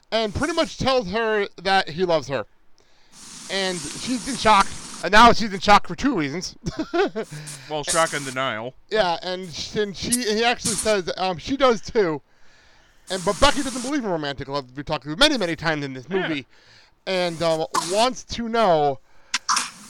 and 0.09 0.33
pretty 0.33 0.53
much 0.53 0.77
tells 0.77 1.09
her 1.09 1.47
that 1.61 1.89
he 1.89 2.05
loves 2.05 2.29
her, 2.29 2.45
and 3.51 3.77
she's 3.77 4.27
in 4.27 4.35
shock. 4.35 4.67
And 5.03 5.11
now 5.11 5.33
she's 5.33 5.53
in 5.53 5.59
shock 5.59 5.87
for 5.87 5.95
two 5.95 6.17
reasons. 6.17 6.55
well, 7.69 7.83
shock 7.83 8.13
and 8.13 8.25
denial. 8.25 8.73
Yeah, 8.89 9.17
and 9.21 9.51
she, 9.51 9.79
and 9.79 9.95
she 9.95 10.27
and 10.27 10.37
he 10.37 10.43
actually 10.43 10.73
says 10.73 11.11
um, 11.17 11.37
she 11.37 11.57
does 11.57 11.81
too. 11.81 12.21
And 13.11 13.23
but 13.23 13.39
Becky 13.39 13.61
doesn't 13.61 13.83
believe 13.83 14.03
in 14.03 14.09
romantic 14.09 14.47
love. 14.47 14.75
We 14.75 14.83
talked 14.83 15.05
about 15.05 15.19
many 15.19 15.37
many 15.37 15.55
times 15.55 15.85
in 15.85 15.93
this 15.93 16.09
movie, 16.09 16.47
and 17.05 17.39
um, 17.43 17.65
wants 17.91 18.23
to 18.23 18.49
know 18.49 18.99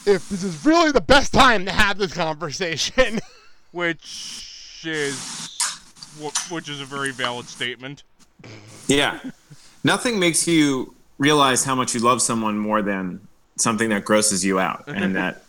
if 0.05 0.27
this 0.29 0.43
is 0.43 0.65
really 0.65 0.91
the 0.91 1.01
best 1.01 1.33
time 1.33 1.65
to 1.65 1.71
have 1.71 1.97
this 1.97 2.13
conversation. 2.13 3.19
which 3.75 4.81
is 4.85 5.57
which 6.49 6.69
is 6.69 6.79
a 6.79 6.85
very 6.85 7.11
valid 7.11 7.45
statement. 7.45 8.03
Yeah. 8.87 9.19
Nothing 9.83 10.17
makes 10.17 10.47
you 10.47 10.95
realize 11.17 11.63
how 11.65 11.75
much 11.75 11.93
you 11.93 11.99
love 11.99 12.21
someone 12.21 12.57
more 12.57 12.81
than 12.81 13.27
something 13.57 13.89
that 13.89 14.05
grosses 14.05 14.43
you 14.43 14.59
out, 14.59 14.83
and 14.87 15.15
that 15.15 15.43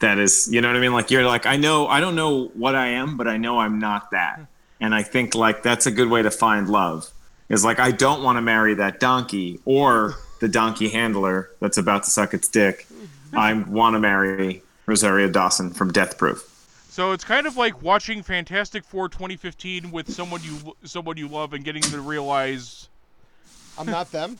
that 0.00 0.18
is, 0.18 0.48
you 0.52 0.60
know 0.60 0.68
what 0.68 0.76
I 0.76 0.80
mean? 0.80 0.92
Like 0.92 1.10
you're 1.10 1.24
like, 1.24 1.46
I 1.46 1.56
know, 1.56 1.86
I 1.86 2.00
don't 2.00 2.16
know 2.16 2.48
what 2.48 2.74
I 2.74 2.88
am, 2.88 3.16
but 3.16 3.26
I 3.26 3.38
know 3.38 3.58
I'm 3.58 3.78
not 3.78 4.10
that, 4.10 4.40
and 4.80 4.94
I 4.94 5.02
think 5.02 5.34
like 5.34 5.62
that's 5.62 5.86
a 5.86 5.90
good 5.90 6.08
way 6.08 6.22
to 6.22 6.30
find 6.30 6.68
love. 6.68 7.10
Is 7.48 7.64
like 7.64 7.78
I 7.78 7.92
don't 7.92 8.22
want 8.22 8.36
to 8.36 8.42
marry 8.42 8.74
that 8.74 9.00
donkey 9.00 9.60
or 9.64 10.16
the 10.40 10.48
donkey 10.48 10.88
handler 10.88 11.50
that's 11.60 11.78
about 11.78 12.02
to 12.04 12.10
suck 12.10 12.34
its 12.34 12.48
dick. 12.48 12.86
I 13.32 13.52
want 13.52 13.94
to 13.94 14.00
marry 14.00 14.62
Rosario 14.86 15.28
Dawson 15.28 15.70
from 15.70 15.92
Death 15.92 16.16
Proof. 16.16 16.52
So 16.90 17.12
it's 17.12 17.24
kind 17.24 17.46
of 17.46 17.56
like 17.58 17.82
watching 17.82 18.22
Fantastic 18.22 18.82
Four 18.82 19.10
2015 19.10 19.90
with 19.90 20.10
someone 20.10 20.40
you 20.42 20.74
someone 20.84 21.18
you 21.18 21.28
love 21.28 21.52
and 21.52 21.62
getting 21.62 21.82
to 21.82 22.00
realize 22.00 22.88
I'm 23.78 23.86
not 23.86 24.10
them. 24.10 24.38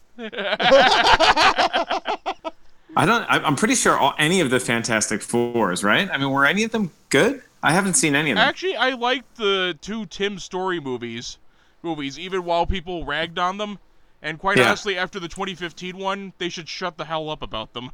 I 2.95 3.05
don't. 3.07 3.23
I- 3.23 3.39
I'm 3.45 3.57
pretty 3.57 3.75
sure 3.75 3.97
all, 3.99 4.15
any 4.19 4.41
of 4.41 4.51
the 4.51 4.61
Fantastic 4.61 5.23
Fours, 5.23 5.83
right? 5.83 6.09
I 6.11 6.19
mean, 6.19 6.31
were 6.31 6.47
any 6.47 6.63
of 6.65 6.71
them 6.73 6.91
good? 7.09 7.43
I 7.63 7.73
haven't 7.73 7.95
seen 7.95 8.15
any 8.15 8.31
of 8.31 8.37
them. 8.37 8.47
Actually, 8.47 8.77
I 8.77 8.91
liked 8.91 9.37
the 9.37 9.77
two 9.81 10.07
Tim 10.07 10.39
Story 10.39 10.79
movies, 10.79 11.39
movies 11.83 12.19
even 12.19 12.45
while 12.45 12.67
people 12.67 13.05
ragged 13.05 13.39
on 13.39 13.59
them. 13.59 13.79
And 14.23 14.39
quite 14.39 14.57
Yeah. 14.57 14.69
honestly, 14.69 14.97
after 14.97 15.19
the 15.21 15.29
2015 15.29 15.97
one, 15.99 16.33
they 16.39 16.49
should 16.49 16.69
shut 16.69 16.97
the 16.97 17.05
hell 17.05 17.29
up 17.29 17.43
about 17.43 17.73
them. 17.75 17.91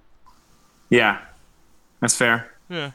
Yeah, 0.91 1.21
that's 2.01 2.17
fair. 2.17 2.53
Yeah. 2.69 2.93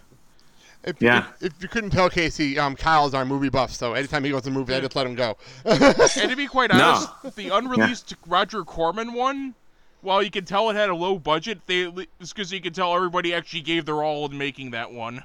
If, 0.83 0.95
Yeah. 1.01 1.25
If, 1.41 1.55
if 1.55 1.61
you 1.63 1.67
couldn't 1.67 1.89
tell, 1.89 2.09
Casey, 2.09 2.57
um, 2.57 2.75
Kyle's 2.75 3.13
our 3.13 3.25
movie 3.25 3.49
buff, 3.49 3.73
so 3.73 3.93
anytime 3.93 4.23
he 4.23 4.29
goes 4.31 4.43
to 4.43 4.49
a 4.49 4.51
movie, 4.53 4.73
I 4.73 4.79
just 4.79 4.95
let 4.95 5.05
him 5.05 5.15
go. 5.15 5.35
and 5.65 5.95
to 6.29 6.35
be 6.35 6.47
quite 6.47 6.71
No. 6.71 7.07
honest, 7.23 7.35
the 7.35 7.49
unreleased 7.49 8.15
Roger 8.25 8.63
Corman 8.63 9.13
one, 9.13 9.55
while 10.01 10.21
you 10.23 10.31
can 10.31 10.45
tell 10.45 10.69
it 10.69 10.75
had 10.75 10.89
a 10.89 10.95
low 10.95 11.17
budget, 11.19 11.59
they 11.67 11.91
it's 12.19 12.33
because 12.33 12.51
you 12.51 12.61
can 12.61 12.73
tell 12.73 12.95
everybody 12.95 13.33
actually 13.33 13.61
gave 13.61 13.85
their 13.85 14.03
all 14.03 14.29
in 14.29 14.37
making 14.37 14.71
that 14.71 14.91
one. 14.91 15.23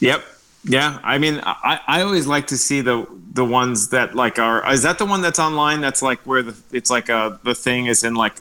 Yep. 0.00 0.24
Yeah. 0.64 0.98
I 1.02 1.18
mean, 1.18 1.40
I, 1.44 1.80
I 1.86 2.02
always 2.02 2.26
like 2.26 2.46
to 2.48 2.56
see 2.58 2.80
the 2.80 3.06
the 3.32 3.44
ones 3.44 3.88
that 3.90 4.14
like 4.14 4.38
are. 4.38 4.70
Is 4.72 4.82
that 4.82 4.98
the 4.98 5.06
one 5.06 5.20
that's 5.22 5.38
online? 5.38 5.80
That's 5.80 6.02
like 6.02 6.20
where 6.20 6.42
the 6.42 6.56
it's 6.72 6.90
like 6.90 7.08
a 7.08 7.38
the 7.44 7.54
thing 7.54 7.86
is 7.86 8.04
in 8.04 8.14
like 8.14 8.34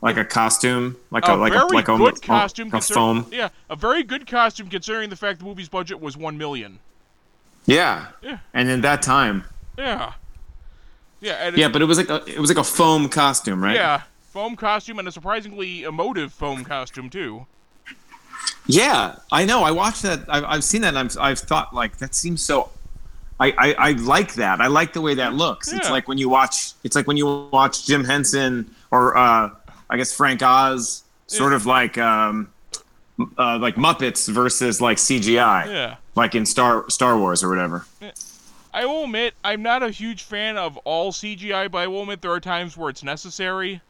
like 0.00 0.16
a 0.16 0.24
costume, 0.24 0.96
like 1.10 1.26
a, 1.26 1.34
a 1.34 1.36
like 1.36 1.54
a 1.54 1.64
like 1.66 1.88
a, 1.88 1.96
good 1.96 2.18
a- 2.18 2.20
costume, 2.20 2.68
a 2.68 2.72
consider- 2.72 2.94
foam. 2.94 3.26
Yeah, 3.32 3.48
a 3.70 3.76
very 3.76 4.02
good 4.02 4.26
costume 4.26 4.68
considering 4.68 5.10
the 5.10 5.16
fact 5.16 5.38
the 5.40 5.44
movie's 5.44 5.68
budget 5.68 6.00
was 6.00 6.16
one 6.16 6.38
million. 6.38 6.78
Yeah. 7.66 8.08
Yeah. 8.22 8.38
And 8.52 8.68
in 8.68 8.82
that 8.82 9.00
time, 9.02 9.44
Yeah. 9.78 10.12
Yeah. 11.24 11.50
Yeah, 11.54 11.68
but 11.68 11.82
it 11.82 11.86
was 11.86 11.98
like 11.98 12.10
a, 12.10 12.22
it 12.26 12.38
was 12.38 12.50
like 12.50 12.58
a 12.58 12.64
foam 12.64 13.08
costume, 13.08 13.62
right? 13.64 13.74
Yeah, 13.74 14.02
foam 14.30 14.56
costume 14.56 14.98
and 14.98 15.08
a 15.08 15.12
surprisingly 15.12 15.82
emotive 15.84 16.32
foam 16.32 16.64
costume 16.64 17.08
too. 17.10 17.46
Yeah, 18.66 19.16
I 19.32 19.44
know. 19.44 19.62
I 19.62 19.70
watched 19.70 20.02
that. 20.02 20.24
I've, 20.28 20.44
I've 20.44 20.64
seen 20.64 20.82
that. 20.82 20.94
And 20.94 20.98
I've, 20.98 21.16
I've 21.18 21.38
thought 21.38 21.74
like 21.74 21.98
that 21.98 22.14
seems 22.14 22.42
so. 22.42 22.70
I, 23.40 23.52
I, 23.58 23.74
I 23.74 23.90
like 23.92 24.34
that. 24.34 24.60
I 24.60 24.68
like 24.68 24.92
the 24.92 25.00
way 25.00 25.14
that 25.14 25.34
looks. 25.34 25.70
Yeah. 25.72 25.78
It's 25.78 25.90
like 25.90 26.06
when 26.08 26.18
you 26.18 26.28
watch. 26.28 26.72
It's 26.84 26.94
like 26.96 27.06
when 27.06 27.16
you 27.16 27.48
watch 27.50 27.86
Jim 27.86 28.04
Henson 28.04 28.74
or 28.90 29.16
uh, 29.16 29.50
I 29.90 29.96
guess 29.96 30.12
Frank 30.12 30.42
Oz, 30.42 31.04
sort 31.26 31.52
of 31.52 31.66
like 31.66 31.98
um, 31.98 32.50
uh, 33.38 33.58
like 33.58 33.76
Muppets 33.76 34.28
versus 34.30 34.80
like 34.80 34.98
CGI, 34.98 35.66
Yeah. 35.66 35.96
like 36.14 36.34
in 36.34 36.46
Star 36.46 36.88
Star 36.90 37.18
Wars 37.18 37.42
or 37.42 37.48
whatever. 37.48 37.86
I 38.74 38.84
will 38.86 39.04
admit 39.04 39.34
I'm 39.44 39.62
not 39.62 39.82
a 39.82 39.90
huge 39.90 40.24
fan 40.24 40.56
of 40.58 40.76
all 40.78 41.12
CGI, 41.12 41.70
but 41.70 41.78
I 41.78 41.86
will 41.86 42.02
admit 42.02 42.20
there 42.22 42.32
are 42.32 42.40
times 42.40 42.76
where 42.76 42.90
it's 42.90 43.02
necessary. 43.04 43.80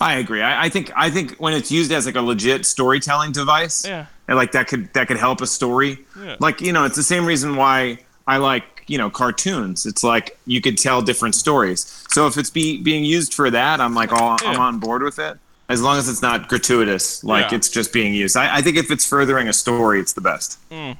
I 0.00 0.14
agree. 0.14 0.42
I, 0.42 0.64
I 0.64 0.68
think 0.68 0.90
I 0.96 1.10
think 1.10 1.36
when 1.38 1.54
it's 1.54 1.70
used 1.70 1.92
as 1.92 2.06
like 2.06 2.14
a 2.16 2.20
legit 2.22 2.66
storytelling 2.66 3.32
device, 3.32 3.84
Yeah. 3.86 4.06
and 4.28 4.36
like 4.36 4.52
that 4.52 4.66
could 4.68 4.92
that 4.94 5.08
could 5.08 5.16
help 5.18 5.40
a 5.40 5.46
story. 5.46 5.98
Yeah. 6.20 6.36
Like 6.40 6.60
you 6.60 6.72
know, 6.72 6.84
it's 6.84 6.96
the 6.96 7.02
same 7.02 7.26
reason 7.26 7.56
why 7.56 7.98
I 8.26 8.38
like 8.38 8.84
you 8.86 8.98
know 8.98 9.08
cartoons. 9.10 9.86
It's 9.86 10.02
like 10.04 10.38
you 10.46 10.60
could 10.60 10.78
tell 10.78 11.00
different 11.02 11.34
stories. 11.34 12.04
So 12.10 12.26
if 12.26 12.36
it's 12.38 12.50
be, 12.50 12.80
being 12.82 13.04
used 13.04 13.34
for 13.34 13.50
that, 13.50 13.80
I'm 13.80 13.94
like 13.94 14.12
all 14.12 14.36
I'm 14.42 14.58
on 14.60 14.78
board 14.78 15.02
with 15.02 15.18
it. 15.18 15.38
As 15.68 15.80
long 15.80 15.96
as 15.96 16.08
it's 16.08 16.20
not 16.22 16.48
gratuitous, 16.48 17.24
like 17.24 17.50
Yeah. 17.50 17.56
it's 17.56 17.68
just 17.70 17.92
being 17.92 18.12
used. 18.14 18.36
I, 18.36 18.56
I 18.56 18.60
think 18.62 18.76
if 18.76 18.90
it's 18.90 19.06
furthering 19.06 19.48
a 19.48 19.52
story, 19.52 19.98
it's 20.00 20.12
the 20.12 20.20
best. 20.20 20.58
Mm. 20.70 20.96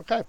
Okay. 0.00 0.22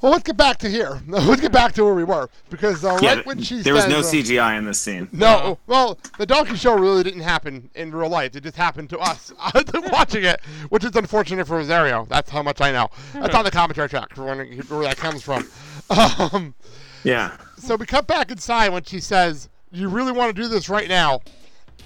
Well, 0.00 0.12
let's 0.12 0.22
get 0.22 0.36
back 0.36 0.58
to 0.58 0.70
here. 0.70 1.00
Let's 1.08 1.40
get 1.40 1.50
back 1.50 1.72
to 1.72 1.84
where 1.84 1.94
we 1.94 2.04
were 2.04 2.28
because 2.50 2.84
uh, 2.84 2.98
Yeah, 3.02 3.14
right 3.16 3.26
when 3.26 3.42
she 3.42 3.56
said 3.56 3.64
there 3.64 3.74
was 3.74 3.88
no 3.88 3.98
uh, 3.98 4.02
CGI 4.02 4.56
in 4.56 4.64
this 4.64 4.80
scene. 4.80 5.08
No, 5.10 5.58
well, 5.66 5.98
the 6.18 6.26
donkey 6.26 6.54
show 6.54 6.76
really 6.78 7.02
didn't 7.02 7.22
happen 7.22 7.68
in 7.74 7.90
real 7.90 8.08
life. 8.08 8.36
It 8.36 8.44
just 8.44 8.54
happened 8.56 8.90
to 8.90 8.98
us 9.00 9.32
watching 9.90 10.22
it, 10.22 10.40
which 10.68 10.84
is 10.84 10.94
unfortunate 10.94 11.48
for 11.48 11.56
Rosario. 11.56 12.06
That's 12.08 12.30
how 12.30 12.44
much 12.44 12.60
I 12.60 12.70
know. 12.70 12.90
That's 13.12 13.34
on 13.34 13.44
the 13.44 13.50
commentary 13.50 13.88
track, 13.88 14.14
for 14.14 14.24
wondering 14.24 14.58
where 14.68 14.82
that 14.84 14.98
comes 14.98 15.22
from. 15.24 15.44
Um, 15.90 16.54
Yeah. 17.02 17.36
so 17.56 17.74
we 17.74 17.84
cut 17.86 18.06
back 18.06 18.30
inside 18.30 18.68
when 18.68 18.84
she 18.84 19.00
says, 19.00 19.48
"You 19.72 19.88
really 19.88 20.12
want 20.12 20.34
to 20.34 20.40
do 20.42 20.46
this 20.46 20.68
right 20.68 20.88
now?" 20.88 21.22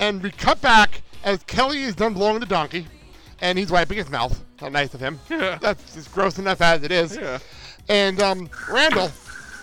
And 0.00 0.23
we 0.23 0.31
cut 0.31 0.61
back 0.61 1.00
as 1.25 1.42
Kelly 1.45 1.83
is 1.83 1.95
done 1.95 2.12
blowing 2.12 2.40
the 2.40 2.47
donkey, 2.47 2.88
and 3.40 3.59
he's 3.59 3.71
wiping 3.71 3.97
his 3.97 4.11
mouth. 4.11 4.42
How 4.61 4.69
nice 4.69 4.92
of 4.92 5.00
him. 5.00 5.19
Yeah. 5.31 5.57
That's 5.61 5.95
just 5.95 6.12
gross 6.12 6.38
enough 6.38 6.61
as 6.61 6.83
it 6.83 6.92
is. 6.92 7.16
Yeah. 7.16 7.38
And 7.89 8.21
um, 8.21 8.49
Randal 8.71 9.09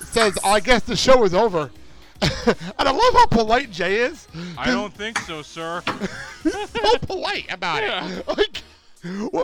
says, 0.01 0.37
"I 0.43 0.59
guess 0.59 0.83
the 0.83 0.95
show 0.95 1.23
is 1.23 1.33
over." 1.33 1.71
and 2.21 2.55
I 2.77 2.91
love 2.91 3.13
how 3.13 3.25
polite 3.27 3.71
Jay 3.71 3.97
is. 3.97 4.27
I 4.57 4.67
don't 4.71 4.93
think 4.93 5.17
so, 5.19 5.41
sir. 5.41 5.81
so 6.43 6.97
polite 6.99 7.45
about 7.51 7.81
Yeah. 7.81 8.09
it. 8.09 8.27
Like, 8.27 8.57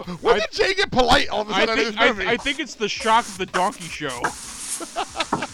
wh- 0.06 0.24
when 0.24 0.40
did 0.40 0.52
Jay 0.52 0.74
get 0.74 0.92
polite 0.92 1.30
all 1.30 1.42
of 1.42 1.50
a 1.50 1.54
I 1.54 1.66
sudden 1.66 1.80
in 1.80 1.94
think? 1.94 2.28
I, 2.28 2.34
I 2.34 2.38
think 2.38 2.60
it's 2.60 2.76
the 2.76 2.90
shock 2.90 3.26
of 3.28 3.38
the 3.38 3.46
donkey 3.46 3.86
show. 3.86 4.22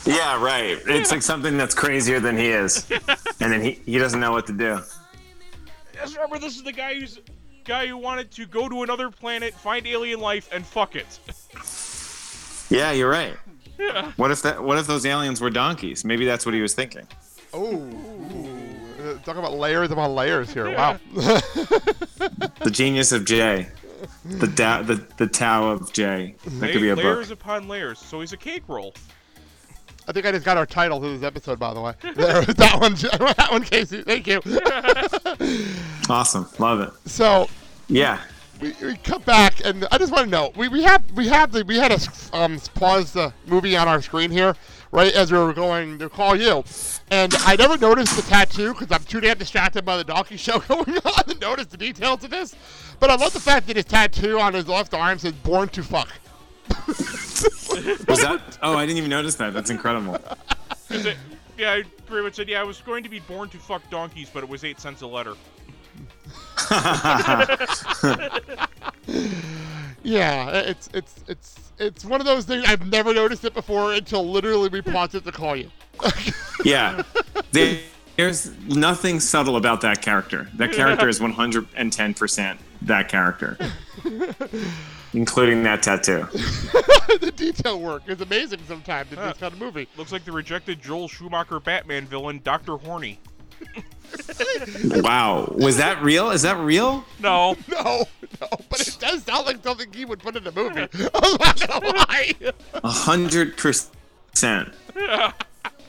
Yeah, 0.04 0.44
right. 0.44 0.80
It's 0.88 1.12
like 1.12 1.22
something 1.22 1.58
that's 1.58 1.76
crazier 1.76 2.20
than 2.20 2.36
he 2.36 2.48
is, 2.48 2.90
and 3.40 3.52
then 3.54 3.62
he, 3.62 3.72
he 3.86 4.00
doesn't 4.00 4.20
know 4.20 4.32
what 4.32 4.48
to 4.48 4.54
do. 4.54 4.80
Just 5.94 6.16
remember, 6.16 6.40
this 6.40 6.56
is 6.56 6.64
the 6.64 6.72
guy 6.72 6.96
who's 6.96 7.20
guy 7.64 7.86
who 7.86 7.98
wanted 7.98 8.32
to 8.32 8.48
go 8.48 8.68
to 8.68 8.82
another 8.82 9.12
planet, 9.12 9.54
find 9.54 9.86
alien 9.86 10.20
life, 10.20 10.50
and 10.52 10.66
fuck 10.66 10.96
it. 10.96 11.20
Yeah, 12.72 12.92
you're 12.92 13.10
right. 13.10 13.36
Yeah. 13.78 14.12
What 14.16 14.32
if 14.32 14.42
that? 14.44 14.64
What 14.64 14.78
if 14.78 14.88
those 14.88 15.06
aliens 15.06 15.42
were 15.42 15.50
donkeys? 15.50 16.06
Maybe 16.06 16.26
that's 16.26 16.46
what 16.46 16.56
he 16.56 16.62
was 16.62 16.74
thinking. 16.74 17.08
oh, 17.54 17.88
talk 19.26 19.38
about 19.38 19.54
layers 19.54 19.92
upon 19.92 20.16
layers 20.16 20.52
here. 20.54 20.70
Wow. 20.76 20.98
The 21.16 22.70
genius 22.72 23.12
of 23.12 23.26
Jay, 23.26 23.68
the 24.26 24.48
da- 24.48 24.84
the 24.84 25.06
the 25.18 25.28
Tao 25.28 25.70
of 25.72 25.92
Jay. 25.94 26.36
That 26.46 26.72
could 26.72 26.82
be 26.82 26.90
a 26.90 26.96
layers 26.96 27.30
book. 27.30 27.40
upon 27.40 27.68
layers. 27.68 28.00
So 28.00 28.20
he's 28.20 28.34
a 28.34 28.38
cake 28.38 28.64
roll. 28.68 28.94
I 30.08 30.14
think 30.14 30.26
I 30.26 30.32
just 30.32 30.46
got 30.46 30.58
our 30.58 30.66
title 30.66 31.00
to 31.00 31.10
this 31.10 31.24
episode, 31.24 31.60
by 31.60 31.74
the 31.74 31.82
way. 31.82 31.94
There, 32.02 32.42
that 32.46 32.80
one, 32.80 32.94
that 32.96 33.48
one, 33.52 33.64
Casey. 33.64 34.02
Thank 34.04 34.28
you. 34.28 34.42
Awesome, 36.10 36.48
love 36.60 36.82
it. 36.82 36.90
so 37.10 37.48
Yeah, 37.88 38.20
we, 38.62 38.74
we 38.82 38.96
cut 38.98 39.26
back, 39.26 39.66
and 39.66 39.88
I 39.92 39.98
just 39.98 40.12
want 40.12 40.26
to 40.26 40.30
know 40.30 40.52
we, 40.56 40.68
we 40.68 40.84
have 40.84 41.04
we 41.12 41.28
have 41.28 41.52
the 41.52 41.66
we 41.66 41.78
had 41.78 41.92
to 41.92 42.12
um, 42.38 42.60
pause 42.76 43.12
the 43.14 43.34
movie 43.48 43.76
on 43.76 43.88
our 43.88 44.02
screen 44.02 44.32
here 44.32 44.56
right 44.92 45.14
as 45.14 45.32
we 45.32 45.38
were 45.38 45.54
going 45.54 45.98
to 46.00 46.10
call 46.10 46.36
you, 46.36 46.64
and 47.10 47.34
I 47.40 47.56
never 47.56 47.78
noticed 47.78 48.16
the 48.16 48.22
tattoo 48.24 48.74
because 48.74 48.92
I'm 48.92 49.04
too 49.04 49.20
damn 49.22 49.38
distracted 49.38 49.84
by 49.84 49.98
the 49.98 50.04
donkey 50.04 50.38
show 50.38 50.60
going 50.68 50.98
on 50.98 51.24
to 51.26 51.38
notice 51.40 51.68
the 51.68 51.78
details 51.78 52.24
of 52.24 52.30
this. 52.30 52.56
But 53.00 53.10
I 53.10 53.16
love 53.16 53.34
the 53.34 53.40
fact 53.40 53.68
that 53.68 53.76
his 53.76 53.86
tattoo 53.86 54.40
on 54.40 54.54
his 54.54 54.68
left 54.68 54.94
arm 54.94 55.18
says 55.20 55.34
"Born 55.34 55.70
to 55.70 55.84
Fuck." 55.84 56.10
was 56.88 58.22
that? 58.22 58.58
Oh, 58.62 58.78
I 58.78 58.86
didn't 58.86 58.98
even 58.98 59.10
notice 59.10 59.36
that. 59.36 59.54
That's 59.54 59.70
incredible. 59.70 60.18
it- 60.90 61.18
yeah, 61.58 61.74
I 61.74 61.84
pretty 62.08 62.24
much 62.24 62.36
said, 62.36 62.50
yeah, 62.50 62.60
I 62.60 62.64
was 62.64 62.82
going 62.82 63.04
to 63.04 63.10
be 63.10 63.20
born 63.20 63.48
to 63.50 63.58
fuck 63.58 63.88
donkeys, 63.92 64.32
but 64.34 64.42
it 64.42 64.50
was 64.50 64.64
eight 64.64 64.80
cents 64.80 65.02
a 65.02 65.08
letter. 65.08 65.36
Yeah, 70.04 70.50
it's 70.62 70.90
it's 70.94 71.24
it's 71.28 71.56
it's 71.78 72.06
one 72.06 72.22
of 72.22 72.26
those 72.26 72.46
things 72.46 72.64
I've 72.68 72.88
never 72.88 73.14
noticed 73.14 73.46
it 73.46 73.54
before 73.54 73.94
until 73.94 74.28
literally 74.28 74.70
we 74.70 74.82
paused 74.82 75.16
it 75.16 75.24
to 75.26 75.32
call 75.32 75.56
you. 75.56 75.70
Yeah, 76.64 77.02
There- 77.52 77.80
there's 78.18 78.52
nothing 78.68 79.20
subtle 79.20 79.56
about 79.56 79.82
that 79.82 80.02
character. 80.04 80.48
That 80.56 80.74
character 80.74 81.10
is 81.10 81.20
110 81.20 82.14
percent 82.14 82.60
that 82.84 83.10
character, 83.10 83.58
including 85.14 85.64
that 85.64 85.82
tattoo. 85.82 86.28
the 87.20 87.34
detail 87.36 87.80
work 87.80 88.04
is 88.08 88.22
amazing 88.22 88.60
sometimes 88.68 89.10
in 89.12 89.18
this 89.18 89.38
kind 89.38 89.54
of 89.54 89.60
movie. 89.60 89.88
Looks 89.98 90.12
like 90.12 90.24
the 90.24 90.32
rejected 90.32 90.82
Joel 90.82 91.08
Schumacher 91.08 91.60
Batman 91.60 92.06
villain, 92.06 92.42
Dr. 92.44 92.78
Horny. 92.78 93.20
Wow, 94.86 95.54
was 95.58 95.78
that 95.78 96.02
real? 96.02 96.32
Is 96.32 96.42
that 96.44 96.58
real? 96.58 97.04
No. 97.20 97.56
No, 97.70 98.06
no, 98.42 98.48
but 98.70 98.82
it 98.88 98.98
does 99.00 99.24
sound 99.24 99.46
like 99.46 99.62
something 99.64 99.92
he 99.94 100.04
would 100.06 100.20
put 100.20 100.36
in 100.36 100.48
a 100.48 100.52
movie. 100.52 100.82
I'm 101.14 101.38
not 101.40 101.68
gonna 101.68 101.88
lie. 101.90 102.34
A 102.84 102.90
hundred 102.90 103.56
percent. 103.58 104.74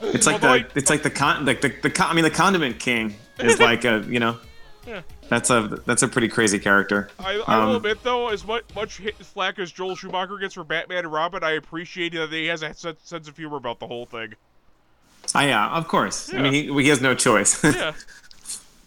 It's 0.02 0.26
like 0.26 0.43
Although 0.43 0.59
the 0.59 0.67
it's 0.75 0.91
like 0.91 1.02
the 1.02 1.11
con 1.11 1.47
like 1.47 1.61
the, 1.62 1.69
the 1.83 1.88
con- 1.91 2.11
I 2.11 2.14
mean 2.14 2.25
the 2.25 2.31
condiment 2.31 2.79
king 2.79 3.14
is 3.38 3.59
like 3.61 3.85
a 3.87 4.05
you 4.09 4.19
know 4.21 4.38
Yeah. 4.87 5.00
that's 5.31 5.49
a 5.50 5.81
that's 5.87 6.02
a 6.02 6.09
pretty 6.09 6.29
crazy 6.29 6.59
character. 6.59 7.09
I, 7.19 7.43
I 7.47 7.59
will 7.64 7.71
Um, 7.71 7.76
admit 7.76 8.02
though, 8.02 8.29
as 8.29 8.45
much 8.45 8.64
much 8.75 8.99
hit 8.99 9.14
slack 9.25 9.59
as 9.59 9.73
Joel 9.73 9.97
Schumacher 9.97 10.37
gets 10.38 10.55
for 10.55 10.64
Batman 10.64 10.99
and 11.05 11.12
Robin, 11.12 11.43
I 11.43 11.52
appreciate 11.52 12.12
that 12.14 12.31
he 12.31 12.47
has 12.49 12.62
a 12.62 12.75
sen- 12.75 12.97
sense 13.02 13.29
of 13.29 13.37
humor 13.37 13.57
about 13.57 13.79
the 13.79 13.87
whole 13.87 14.05
thing. 14.07 14.35
Ah, 15.35 15.43
yeah, 15.43 15.69
of 15.71 15.89
course. 15.89 16.33
I 16.33 16.43
mean, 16.43 16.53
he, 16.53 16.83
he 16.83 16.89
has 16.89 17.01
no 17.01 17.15
choice. 17.15 17.62
Yeah. 17.65 17.95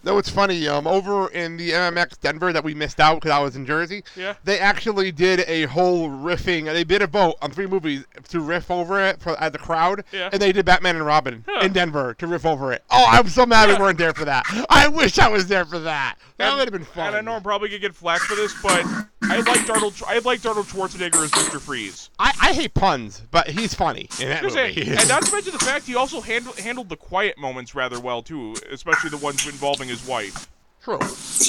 No, 0.06 0.20
it's 0.20 0.30
funny. 0.30 0.68
Um, 0.68 0.86
over 0.86 1.30
in 1.32 1.58
the 1.58 1.72
MMX 1.72 2.20
Denver 2.22 2.54
that 2.54 2.64
we 2.64 2.76
missed 2.76 3.00
out 3.00 3.16
because 3.16 3.32
I 3.32 3.40
was 3.40 3.56
in 3.56 3.66
Jersey. 3.66 4.04
Yeah. 4.16 4.36
They 4.44 4.60
actually 4.60 5.12
did 5.12 5.40
a 5.48 5.64
whole 5.64 6.10
riffing. 6.10 6.66
They 6.66 6.84
did 6.84 7.02
a 7.02 7.08
vote 7.08 7.36
on 7.42 7.50
three 7.52 7.66
movies 7.66 8.06
to 8.30 8.40
riff 8.40 8.70
over 8.70 9.04
it 9.04 9.20
for 9.20 9.36
at 9.42 9.52
the 9.52 9.58
crowd. 9.60 10.04
Yeah. 10.12 10.30
And 10.32 10.40
they 10.42 10.52
did 10.52 10.64
Batman 10.66 10.96
and 10.96 11.06
Robin 11.06 11.44
Huh. 11.48 11.66
in 11.66 11.74
Denver 11.74 12.14
to 12.20 12.28
riff 12.28 12.46
over 12.46 12.72
it. 12.72 12.84
Oh, 12.92 13.06
I'm 13.10 13.28
so 13.28 13.46
mad 13.46 13.68
we 13.70 13.76
weren't 13.76 13.98
there 13.98 14.14
for 14.14 14.26
that. 14.26 14.46
I 14.70 14.88
wish 14.88 15.18
I 15.18 15.28
was 15.28 15.48
there 15.48 15.66
for 15.66 15.80
that. 15.80 16.18
That 16.38 16.54
would 16.56 16.66
have 16.66 16.72
been 16.74 16.84
fun. 16.86 17.08
And 17.08 17.16
I 17.16 17.22
know 17.22 17.34
I'm 17.34 17.42
probably 17.44 17.70
gonna 17.70 17.80
get 17.80 17.96
flack 17.96 18.22
for 18.22 18.36
this, 18.36 18.54
but 18.62 18.86
I 19.24 19.40
like 19.40 19.68
Arnold. 19.70 19.94
I 20.06 20.20
like 20.20 20.46
Arnold 20.46 20.68
Schwarzenegger 20.68 21.24
as 21.24 21.32
Mr. 21.32 21.60
Freeze. 21.60 22.10
I, 22.20 22.32
I 22.42 22.54
hate 22.54 22.74
puns, 22.74 23.24
but 23.32 23.50
he's 23.50 23.74
funny 23.74 24.08
in 24.22 24.28
that 24.30 24.44
Just 24.44 24.54
saying, 24.56 24.78
and 24.78 25.08
not 25.08 25.24
to 25.26 25.32
mention 25.34 25.54
the 25.54 25.60
fact 25.60 25.88
he 25.88 25.96
also 25.96 26.22
handle, 26.22 26.54
handled 26.54 26.90
the 26.90 26.98
quiet 26.98 27.38
moments 27.38 27.74
rather 27.74 28.00
well 28.00 28.22
too, 28.22 28.54
especially 28.70 29.10
the 29.10 29.18
ones 29.18 29.46
involving 29.48 29.88
his 29.88 29.95
wife. 30.08 30.48
true. 30.84 31.00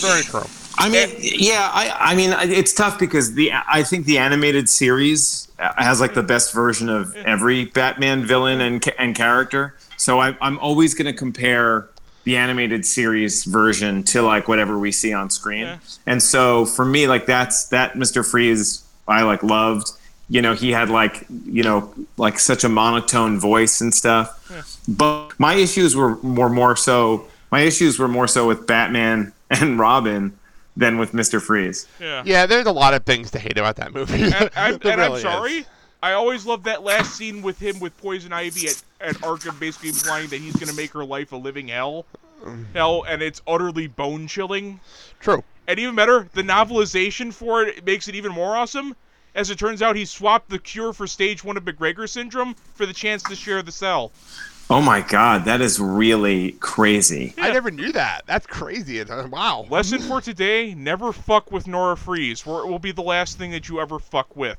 Very 0.00 0.22
true. 0.22 0.44
I 0.78 0.88
mean, 0.88 1.08
yeah, 1.18 1.70
I, 1.72 2.12
I 2.12 2.14
mean, 2.14 2.34
it's 2.38 2.72
tough 2.72 2.98
because 2.98 3.34
the 3.34 3.50
I 3.52 3.82
think 3.82 4.06
the 4.06 4.18
animated 4.18 4.68
series 4.68 5.48
has 5.58 6.00
like 6.00 6.14
the 6.14 6.22
best 6.22 6.52
version 6.52 6.88
of 6.88 7.16
every 7.16 7.66
Batman 7.66 8.24
villain 8.26 8.60
and 8.60 8.84
and 8.98 9.14
character. 9.14 9.74
So 9.96 10.20
I, 10.20 10.36
I'm 10.40 10.58
always 10.58 10.94
going 10.94 11.06
to 11.06 11.18
compare 11.18 11.88
the 12.24 12.36
animated 12.36 12.84
series 12.84 13.44
version 13.44 14.02
to 14.02 14.20
like 14.20 14.48
whatever 14.48 14.78
we 14.78 14.92
see 14.92 15.12
on 15.12 15.30
screen. 15.30 15.62
Yeah. 15.62 15.78
And 16.06 16.22
so 16.22 16.66
for 16.66 16.84
me, 16.84 17.06
like 17.06 17.24
that's 17.24 17.68
that 17.68 17.94
Mr. 17.94 18.28
Freeze 18.28 18.84
I 19.08 19.22
like 19.22 19.42
loved. 19.42 19.92
You 20.28 20.42
know, 20.42 20.54
he 20.54 20.72
had 20.72 20.90
like 20.90 21.24
you 21.46 21.62
know 21.62 21.92
like 22.16 22.38
such 22.38 22.64
a 22.64 22.68
monotone 22.68 23.38
voice 23.38 23.80
and 23.80 23.94
stuff. 23.94 24.32
But 24.88 25.38
my 25.38 25.54
issues 25.54 25.96
were 25.96 26.16
were 26.16 26.50
more 26.50 26.76
so 26.76 27.28
my 27.50 27.60
issues 27.60 27.98
were 27.98 28.08
more 28.08 28.26
so 28.28 28.46
with 28.46 28.66
Batman 28.66 29.32
and 29.50 29.78
Robin 29.78 30.38
than 30.76 30.98
with 30.98 31.12
Mr. 31.12 31.40
Freeze. 31.40 31.86
Yeah. 32.00 32.22
Yeah, 32.26 32.46
there's 32.46 32.66
a 32.66 32.72
lot 32.72 32.94
of 32.94 33.04
things 33.04 33.30
to 33.32 33.38
hate 33.38 33.56
about 33.58 33.76
that 33.76 33.94
movie. 33.94 34.24
And, 34.24 34.50
I'm, 34.56 34.78
There 34.82 34.92
and 34.92 35.00
I'm 35.00 35.08
really 35.12 35.16
is. 35.16 35.22
sorry. 35.22 35.66
I 36.02 36.12
always 36.12 36.44
loved 36.44 36.64
that 36.64 36.82
last 36.82 37.16
scene 37.16 37.40
with 37.42 37.58
him 37.58 37.80
with 37.80 37.96
Poison 37.96 38.32
Ivy 38.32 38.68
at, 38.68 38.82
at 39.00 39.14
Arkham, 39.16 39.58
basically 39.58 39.88
implying 39.88 40.28
that 40.28 40.40
he's 40.40 40.54
gonna 40.54 40.74
make 40.74 40.92
her 40.92 41.04
life 41.04 41.32
a 41.32 41.36
living 41.36 41.68
hell. 41.68 42.04
Hell, 42.74 43.04
and 43.08 43.22
it's 43.22 43.40
utterly 43.46 43.86
bone 43.86 44.28
chilling. 44.28 44.78
True. 45.20 45.42
And 45.66 45.80
even 45.80 45.96
better, 45.96 46.28
the 46.34 46.42
novelization 46.42 47.32
for 47.32 47.62
it 47.62 47.84
makes 47.84 48.06
it 48.08 48.14
even 48.14 48.30
more 48.30 48.54
awesome. 48.54 48.94
As 49.34 49.50
it 49.50 49.58
turns 49.58 49.82
out, 49.82 49.96
he 49.96 50.04
swapped 50.04 50.48
the 50.48 50.58
cure 50.58 50.92
for 50.92 51.06
stage 51.06 51.42
one 51.42 51.56
of 51.56 51.64
McGregor 51.64 52.08
syndrome 52.08 52.54
for 52.74 52.86
the 52.86 52.92
chance 52.92 53.22
to 53.24 53.34
share 53.34 53.62
the 53.62 53.72
cell. 53.72 54.12
Oh 54.68 54.80
my 54.80 55.00
god, 55.00 55.44
that 55.44 55.60
is 55.60 55.78
really 55.78 56.52
crazy. 56.52 57.34
I 57.38 57.52
never 57.52 57.70
knew 57.70 57.92
that. 57.92 58.22
That's 58.26 58.46
crazy. 58.46 59.00
Uh, 59.00 59.28
wow. 59.28 59.64
Lesson 59.70 60.00
for 60.00 60.20
today: 60.20 60.74
never 60.74 61.12
fuck 61.12 61.52
with 61.52 61.68
Nora 61.68 61.96
Fries, 61.96 62.44
or 62.44 62.62
it 62.62 62.66
will 62.66 62.80
be 62.80 62.90
the 62.90 63.02
last 63.02 63.38
thing 63.38 63.52
that 63.52 63.68
you 63.68 63.80
ever 63.80 64.00
fuck 64.00 64.34
with. 64.34 64.58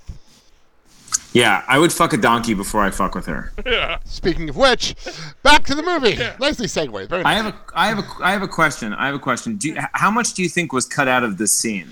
Yeah, 1.33 1.63
I 1.67 1.77
would 1.77 1.91
fuck 1.91 2.13
a 2.13 2.17
donkey 2.17 2.53
before 2.53 2.83
I 2.83 2.89
fuck 2.89 3.15
with 3.15 3.25
her. 3.25 3.51
Yeah. 3.65 3.99
Speaking 4.05 4.49
of 4.49 4.55
which, 4.55 4.95
back 5.43 5.65
to 5.65 5.75
the 5.75 5.83
movie. 5.83 6.17
Nicely 6.39 6.67
segued. 6.67 7.09
Very 7.09 7.23
I 7.23 7.33
have 7.33 7.47
a 7.47 7.55
I 7.75 7.87
have 7.87 7.99
a 7.99 8.07
I 8.21 8.31
have 8.31 8.43
a 8.43 8.47
question. 8.47 8.93
I 8.93 9.07
have 9.07 9.15
a 9.15 9.19
question. 9.19 9.57
Do 9.57 9.67
you, 9.69 9.77
how 9.91 10.09
much 10.09 10.35
do 10.35 10.41
you 10.41 10.47
think 10.47 10.71
was 10.71 10.85
cut 10.85 11.09
out 11.09 11.25
of 11.25 11.37
this 11.37 11.51
scene? 11.51 11.89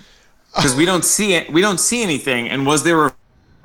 Because 0.55 0.73
we 0.73 0.85
don't 0.85 1.03
see 1.03 1.33
it. 1.33 1.51
We 1.51 1.59
don't 1.59 1.79
see 1.81 2.01
anything. 2.01 2.47
And 2.47 2.65
was 2.65 2.83
there 2.85 3.07
a 3.07 3.13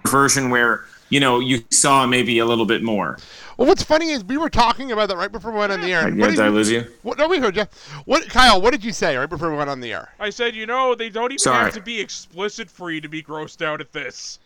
version 0.08 0.50
where 0.50 0.84
you 1.10 1.20
know 1.20 1.40
you 1.40 1.62
saw 1.70 2.06
maybe 2.06 2.38
a 2.38 2.46
little 2.46 2.66
bit 2.66 2.82
more? 2.82 3.18
Well, 3.56 3.68
what's 3.68 3.82
funny 3.82 4.08
is 4.10 4.24
we 4.24 4.38
were 4.38 4.48
talking 4.48 4.90
about 4.90 5.10
that 5.10 5.18
right 5.18 5.30
before 5.30 5.52
we 5.52 5.58
went 5.58 5.70
on 5.70 5.82
the 5.82 5.92
air. 5.92 6.04
What 6.04 6.14
yeah, 6.16 6.26
did 6.28 6.36
did 6.36 6.44
I 6.46 6.48
lose 6.48 6.70
you? 6.70 6.86
What, 7.02 7.18
no, 7.18 7.28
we 7.28 7.38
heard 7.38 7.56
you. 7.56 7.66
What, 8.06 8.26
Kyle? 8.30 8.58
What 8.58 8.70
did 8.70 8.82
you 8.82 8.92
say 8.92 9.14
right 9.18 9.28
before 9.28 9.50
we 9.50 9.56
went 9.58 9.68
on 9.68 9.80
the 9.80 9.92
air? 9.92 10.08
I 10.18 10.30
said, 10.30 10.54
you 10.54 10.64
know, 10.64 10.94
they 10.94 11.10
don't 11.10 11.30
even 11.30 11.38
Sorry. 11.38 11.64
have 11.64 11.74
to 11.74 11.82
be 11.82 12.00
explicit 12.00 12.70
for 12.70 12.90
you 12.90 13.02
to 13.02 13.08
be 13.08 13.22
grossed 13.22 13.60
out 13.60 13.82
at 13.82 13.92
this. 13.92 14.38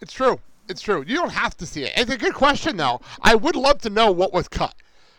It's 0.00 0.14
true. 0.14 0.40
It's 0.68 0.80
true. 0.80 1.04
You 1.06 1.16
don't 1.16 1.32
have 1.32 1.56
to 1.58 1.66
see 1.66 1.84
it. 1.84 1.92
It's 1.96 2.10
a 2.10 2.16
good 2.16 2.32
question, 2.32 2.78
though. 2.78 3.02
I 3.20 3.34
would 3.34 3.56
love 3.56 3.82
to 3.82 3.90
know 3.90 4.10
what 4.10 4.32
was 4.32 4.48
cut. 4.48 4.74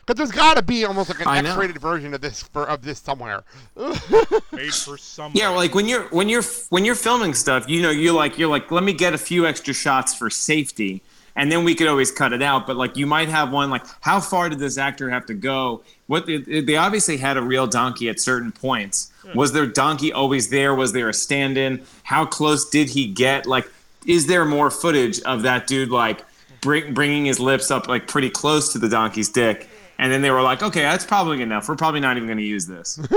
Because 0.07 0.17
there's 0.17 0.31
got 0.31 0.55
to 0.55 0.63
be 0.63 0.85
almost 0.85 1.09
like 1.09 1.19
an 1.19 1.27
I 1.27 1.41
know. 1.41 1.49
X-rated 1.49 1.79
version 1.81 2.13
of 2.13 2.21
this 2.21 2.41
for, 2.41 2.63
of 2.63 2.81
this 2.81 2.97
somewhere. 2.97 3.43
Made 3.75 4.73
for 4.73 4.97
some. 4.97 5.33
Yeah, 5.35 5.49
like 5.49 5.75
when 5.75 5.89
you're 5.89 6.03
when 6.05 6.29
you're 6.29 6.43
when 6.69 6.85
you're 6.85 6.95
filming 6.95 7.33
stuff, 7.33 7.67
you 7.67 7.81
know, 7.81 7.89
you're 7.89 8.13
like 8.13 8.37
you're 8.37 8.49
like, 8.49 8.71
let 8.71 8.83
me 8.85 8.93
get 8.93 9.13
a 9.13 9.17
few 9.17 9.45
extra 9.45 9.73
shots 9.73 10.15
for 10.15 10.29
safety, 10.29 11.01
and 11.35 11.51
then 11.51 11.65
we 11.65 11.75
could 11.75 11.87
always 11.87 12.09
cut 12.09 12.31
it 12.31 12.41
out. 12.41 12.65
But 12.65 12.77
like, 12.77 12.95
you 12.95 13.05
might 13.05 13.27
have 13.27 13.51
one 13.51 13.69
like, 13.69 13.83
how 13.99 14.21
far 14.21 14.47
did 14.47 14.59
this 14.59 14.77
actor 14.77 15.09
have 15.09 15.25
to 15.25 15.33
go? 15.33 15.83
What 16.05 16.25
they, 16.25 16.37
they 16.37 16.77
obviously 16.77 17.17
had 17.17 17.35
a 17.35 17.41
real 17.41 17.67
donkey 17.67 18.07
at 18.07 18.21
certain 18.21 18.53
points. 18.53 19.11
Was 19.35 19.51
their 19.51 19.65
donkey 19.65 20.13
always 20.13 20.47
there? 20.47 20.73
Was 20.73 20.93
there 20.93 21.09
a 21.09 21.13
stand-in? 21.13 21.83
How 22.03 22.25
close 22.25 22.69
did 22.69 22.87
he 22.91 23.07
get? 23.07 23.45
Like, 23.45 23.69
is 24.05 24.27
there 24.27 24.45
more 24.45 24.71
footage 24.71 25.19
of 25.23 25.41
that 25.41 25.67
dude 25.67 25.89
like 25.89 26.23
bring, 26.61 26.93
bringing 26.93 27.25
his 27.25 27.41
lips 27.41 27.69
up 27.69 27.89
like 27.89 28.07
pretty 28.07 28.29
close 28.29 28.71
to 28.71 28.79
the 28.79 28.87
donkey's 28.87 29.27
dick? 29.27 29.67
And 29.99 30.11
then 30.11 30.21
they 30.21 30.29
were 30.29 30.41
like, 30.41 30.61
okay, 30.61 30.81
that's 30.81 31.05
probably 31.05 31.41
enough. 31.41 31.67
We're 31.67 31.75
probably 31.75 31.99
not 31.99 32.17
even 32.17 32.27
going 32.27 32.37
to 32.37 32.43
use 32.43 32.67
this. 32.67 32.99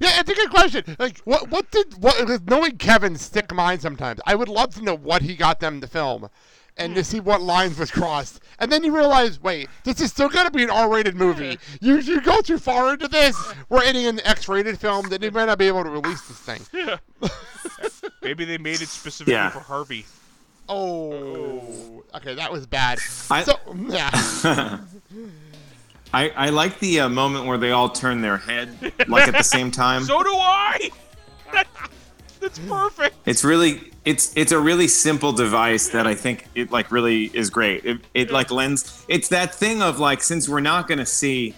Yeah, 0.00 0.20
it's 0.20 0.30
a 0.30 0.34
good 0.34 0.50
question. 0.50 0.96
Like, 0.98 1.18
what 1.20 1.50
what 1.50 1.70
did 1.70 2.00
what 2.00 2.46
knowing 2.48 2.76
Kevin's 2.76 3.22
sick 3.22 3.52
mind 3.52 3.82
sometimes? 3.82 4.20
I 4.26 4.34
would 4.34 4.48
love 4.48 4.74
to 4.76 4.82
know 4.82 4.96
what 4.96 5.22
he 5.22 5.34
got 5.34 5.58
them 5.60 5.80
to 5.80 5.86
film, 5.86 6.28
and 6.76 6.94
to 6.94 7.00
hmm. 7.00 7.04
see 7.04 7.20
what 7.20 7.42
lines 7.42 7.78
was 7.78 7.90
crossed. 7.90 8.40
And 8.60 8.70
then 8.70 8.84
you 8.84 8.94
realize, 8.94 9.42
wait, 9.42 9.68
this 9.84 10.00
is 10.00 10.10
still 10.10 10.28
gonna 10.28 10.50
be 10.50 10.62
an 10.62 10.70
R-rated 10.70 11.16
movie. 11.16 11.58
You 11.80 11.98
you 11.98 12.20
go 12.20 12.40
too 12.40 12.58
far 12.58 12.92
into 12.92 13.08
this. 13.08 13.36
We're 13.68 13.82
ending 13.82 14.06
an 14.06 14.20
X-rated 14.24 14.78
film. 14.78 15.08
Then 15.08 15.20
they 15.20 15.30
might 15.30 15.46
not 15.46 15.58
be 15.58 15.66
able 15.66 15.82
to 15.84 15.90
release 15.90 16.22
this 16.22 16.38
thing. 16.38 16.60
Yeah. 16.72 16.98
Maybe 18.22 18.44
they 18.44 18.58
made 18.58 18.80
it 18.80 18.88
specifically 18.88 19.34
Yeah. 19.34 19.50
for 19.50 19.60
Harvey. 19.60 20.06
Oh, 20.68 22.04
okay, 22.14 22.34
that 22.34 22.52
was 22.52 22.66
bad. 22.66 22.98
I- 23.30 23.42
so 23.42 23.58
yeah, 23.88 24.10
I, 26.12 26.30
I 26.30 26.48
like 26.50 26.78
the 26.80 27.00
uh, 27.00 27.08
moment 27.08 27.46
where 27.46 27.58
they 27.58 27.70
all 27.70 27.88
turn 27.90 28.20
their 28.22 28.38
head 28.38 28.92
like 29.08 29.28
at 29.28 29.36
the 29.36 29.42
same 29.42 29.70
time. 29.70 30.02
So 30.08 30.22
do 30.22 30.32
I. 30.34 30.90
That, 31.52 31.66
that's 32.40 32.58
perfect. 32.60 33.16
It's 33.26 33.44
really 33.44 33.92
it's 34.04 34.32
it's 34.36 34.52
a 34.52 34.58
really 34.58 34.88
simple 34.88 35.32
device 35.32 35.88
that 35.90 36.06
I 36.06 36.14
think 36.14 36.46
it 36.54 36.70
like 36.70 36.90
really 36.90 37.24
is 37.34 37.50
great. 37.50 37.84
It, 37.84 38.00
it 38.14 38.30
like 38.30 38.50
lends 38.50 39.04
it's 39.08 39.28
that 39.28 39.54
thing 39.54 39.82
of 39.82 39.98
like 39.98 40.22
since 40.22 40.48
we're 40.48 40.60
not 40.60 40.88
going 40.88 40.98
to 40.98 41.06
see 41.06 41.54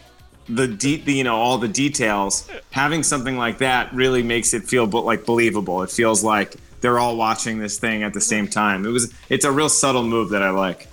the 0.48 0.66
deep 0.66 1.06
you 1.06 1.22
know 1.22 1.36
all 1.36 1.58
the 1.58 1.68
details, 1.68 2.48
having 2.70 3.02
something 3.04 3.36
like 3.36 3.58
that 3.58 3.92
really 3.94 4.22
makes 4.22 4.52
it 4.52 4.64
feel 4.64 4.86
but 4.86 5.04
like 5.04 5.24
believable. 5.26 5.82
It 5.82 5.90
feels 5.90 6.24
like 6.24 6.56
they're 6.80 6.98
all 6.98 7.16
watching 7.16 7.58
this 7.58 7.78
thing 7.78 8.02
at 8.02 8.14
the 8.14 8.20
same 8.20 8.48
time. 8.48 8.84
It 8.84 8.90
was 8.90 9.14
it's 9.28 9.44
a 9.44 9.52
real 9.52 9.68
subtle 9.68 10.02
move 10.02 10.30
that 10.30 10.42
I 10.42 10.50
like. 10.50 10.88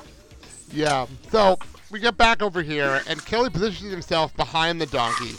yeah. 0.72 1.08
So 1.32 1.58
we 1.92 2.00
get 2.00 2.18
back 2.18 2.42
over 2.42 2.62
here, 2.62 3.02
and 3.08 3.24
Kelly 3.26 3.50
positions 3.50 3.92
himself 3.92 4.36
behind 4.36 4.80
the 4.82 4.86
donkey, 4.88 5.36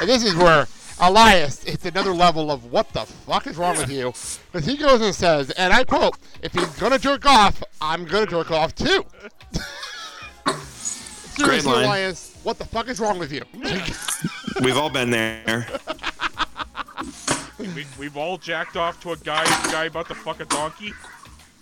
and 0.00 0.08
this 0.08 0.24
is 0.24 0.34
where. 0.34 0.66
Elias, 1.00 1.64
it's 1.64 1.84
another 1.86 2.12
level 2.14 2.52
of 2.52 2.70
what 2.70 2.88
the 2.90 3.00
fuck 3.04 3.48
is 3.48 3.56
wrong 3.56 3.76
with 3.76 3.90
you? 3.90 4.12
Because 4.52 4.64
he 4.64 4.76
goes 4.76 5.00
and 5.00 5.12
says, 5.12 5.50
and 5.50 5.72
I 5.72 5.82
quote, 5.82 6.16
if 6.40 6.52
he's 6.52 6.68
gonna 6.78 7.00
jerk 7.00 7.26
off, 7.26 7.60
I'm 7.80 8.04
gonna 8.04 8.26
jerk 8.28 8.52
off 8.52 8.76
too. 8.76 9.04
Seriously, 10.52 11.72
line. 11.72 11.84
Elias, 11.84 12.38
what 12.44 12.58
the 12.58 12.64
fuck 12.64 12.86
is 12.88 13.00
wrong 13.00 13.18
with 13.18 13.32
you? 13.32 13.42
We've 14.64 14.76
all 14.76 14.88
been 14.90 15.10
there. 15.10 15.66
We, 17.58 17.86
we've 17.98 18.16
all 18.16 18.36
jacked 18.36 18.76
off 18.76 19.00
to 19.02 19.12
a 19.12 19.16
guy 19.16 19.44
guy 19.72 19.84
about 19.86 20.08
to 20.08 20.14
fuck 20.14 20.40
a 20.40 20.44
donkey. 20.44 20.92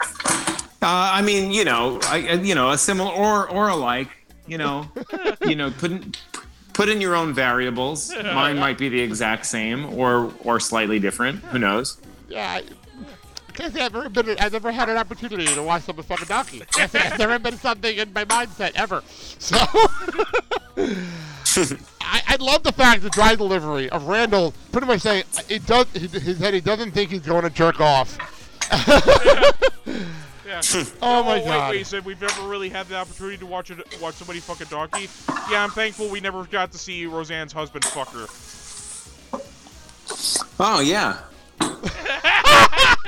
Uh, 0.01 0.57
I 0.83 1.23
mean, 1.23 1.53
you 1.53 1.65
know, 1.65 2.01
I, 2.05 2.17
I- 2.29 2.33
you 2.35 2.55
know, 2.57 2.71
a 2.71 2.79
similar 2.79 3.11
or 3.11 3.49
or 3.49 3.69
alike. 3.69 4.09
You 4.53 4.59
know, 4.59 4.87
you 5.47 5.57
know, 5.57 5.71
put 5.71 5.93
in, 5.93 6.13
put 6.75 6.91
in 6.91 7.01
your 7.01 7.15
own 7.15 7.33
variables. 7.33 8.15
Mine 8.15 8.59
might 8.59 8.77
be 8.77 8.91
the 8.91 9.01
exact 9.01 9.47
same 9.47 9.87
or 9.95 10.31
or 10.45 10.61
slightly 10.61 10.99
different. 10.99 11.43
Who 11.45 11.59
knows? 11.59 11.97
yeah, 12.29 12.51
I 12.51 12.65
I 13.49 13.53
can't 13.55 13.73
say 13.73 13.81
I've 13.81 13.97
ever 13.97 14.11
been. 14.11 14.37
I've 14.39 14.53
never 14.53 14.71
had 14.71 14.91
an 14.91 14.99
opportunity 14.99 15.47
to 15.47 15.63
watch 15.63 15.85
someone 15.85 16.05
fuck 16.05 16.21
a 16.21 16.27
donkey. 16.27 16.63
That's, 16.77 16.93
that's 16.93 17.19
never 17.19 17.39
been 17.39 17.57
something 17.57 17.97
in 17.97 18.13
my 18.13 18.27
mindset 18.27 18.73
ever. 18.75 19.03
So. 19.39 19.57
I, 22.03 22.23
I 22.29 22.37
love 22.39 22.63
the 22.63 22.73
fact 22.73 23.03
the 23.03 23.09
dry 23.09 23.35
delivery 23.35 23.89
of 23.89 24.05
Randal 24.05 24.53
pretty 24.71 24.87
much 24.87 25.01
saying 25.01 25.25
it 25.49 25.65
does. 25.65 25.87
He, 25.95 26.09
he 26.09 26.35
said 26.35 26.53
he 26.53 26.61
doesn't 26.61 26.91
think 26.91 27.11
he's 27.11 27.21
going 27.21 27.45
to 27.45 27.51
jerk 27.51 27.81
off. 27.81 28.19
Yeah. 30.53 30.61
Oh 31.03 31.23
my 31.23 31.41
God. 31.41 31.71
Wait, 31.71 31.79
he 31.79 31.85
said 31.85 32.05
we've 32.05 32.21
never 32.21 32.43
really 32.47 32.69
had 32.69 32.87
the 32.87 32.97
opportunity 32.97 33.39
to 33.39 33.47
watch 33.47 33.71
it, 33.71 33.79
watch 34.01 34.15
somebody 34.17 34.39
fuck 34.41 34.61
a 34.61 34.67
donkey. 34.67 35.09
Yeah, 35.51 35.65
I'm 35.65 35.71
thankful 35.71 36.09
we 36.09 36.21
never 36.21 36.45
got 36.45 36.71
to 36.73 36.79
see 36.79 37.07
Roseanne's 37.07 37.53
husband 37.53 37.85
fuck 37.85 38.09
her. 38.13 38.27
Oh 40.61 40.81
yeah. 40.81 41.19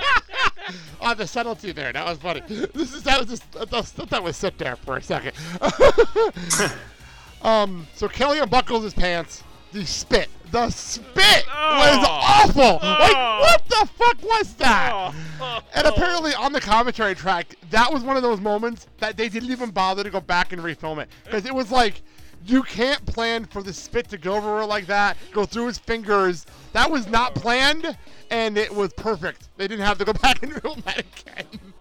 Oh, 1.07 1.12
the 1.12 1.26
subtlety 1.26 1.72
there. 1.72 1.92
That 1.92 2.07
was 2.07 2.16
funny. 2.16 2.40
This 2.48 2.94
is 2.94 3.02
that 3.02 3.20
was 3.20 3.28
just 3.28 3.42
I 3.61 3.66
thought 3.66 4.09
that 4.09 4.22
was 4.22 4.38
sit 4.38 4.57
there 4.57 4.74
for 4.76 4.96
a 4.96 5.02
second. 5.02 5.33
um, 7.42 7.87
so 7.94 8.09
Kelly 8.09 8.38
unbuckles 8.38 8.85
his 8.85 8.94
pants. 8.94 9.44
The 9.72 9.85
spit. 9.85 10.30
The 10.50 10.70
spit 10.70 11.44
was 11.46 11.98
Oh. 12.00 12.07
awful. 12.09 12.62
Like 12.83 13.12
Oh. 13.14 13.38
what 13.40 13.63
the 13.80 13.88
fuck 13.98 14.22
was 14.22 14.54
that? 14.54 14.92
Oh. 15.40 15.60
And 15.74 15.87
apparently 15.87 16.34
on 16.34 16.52
the 16.52 16.60
commentary 16.60 17.14
track, 17.14 17.56
that 17.70 17.92
was 17.92 18.02
one 18.02 18.16
of 18.16 18.22
those 18.22 18.40
moments 18.40 18.87
that 18.98 19.16
they 19.16 19.28
didn't 19.28 19.50
even 19.50 19.70
bother 19.70 20.02
to 20.02 20.10
go 20.10 20.20
back 20.20 20.52
and 20.52 20.62
refilm 20.62 20.98
it 20.98 21.08
because 21.24 21.46
it 21.46 21.54
was 21.54 21.70
like. 21.70 22.02
You 22.46 22.62
can't 22.62 23.06
plan 23.06 23.46
for 23.46 23.62
the 23.62 23.72
spit 23.72 24.10
to 24.10 24.18
go 24.18 24.34
over 24.34 24.66
like 24.66 24.84
that, 24.88 25.16
go 25.32 25.46
through 25.46 25.68
his 25.68 25.78
fingers. 25.78 26.44
That 26.74 26.90
was 26.90 27.06
not 27.06 27.34
planned, 27.34 27.96
and 28.30 28.58
it 28.58 28.70
was 28.70 28.92
perfect. 28.92 29.48
They 29.56 29.66
didn't 29.66 29.87
have 29.87 29.96
to 29.96 30.04
go 30.04 30.12
back 30.22 30.42
and 30.42 30.52
film 30.60 30.82
that 30.84 30.98
again. 30.98 31.72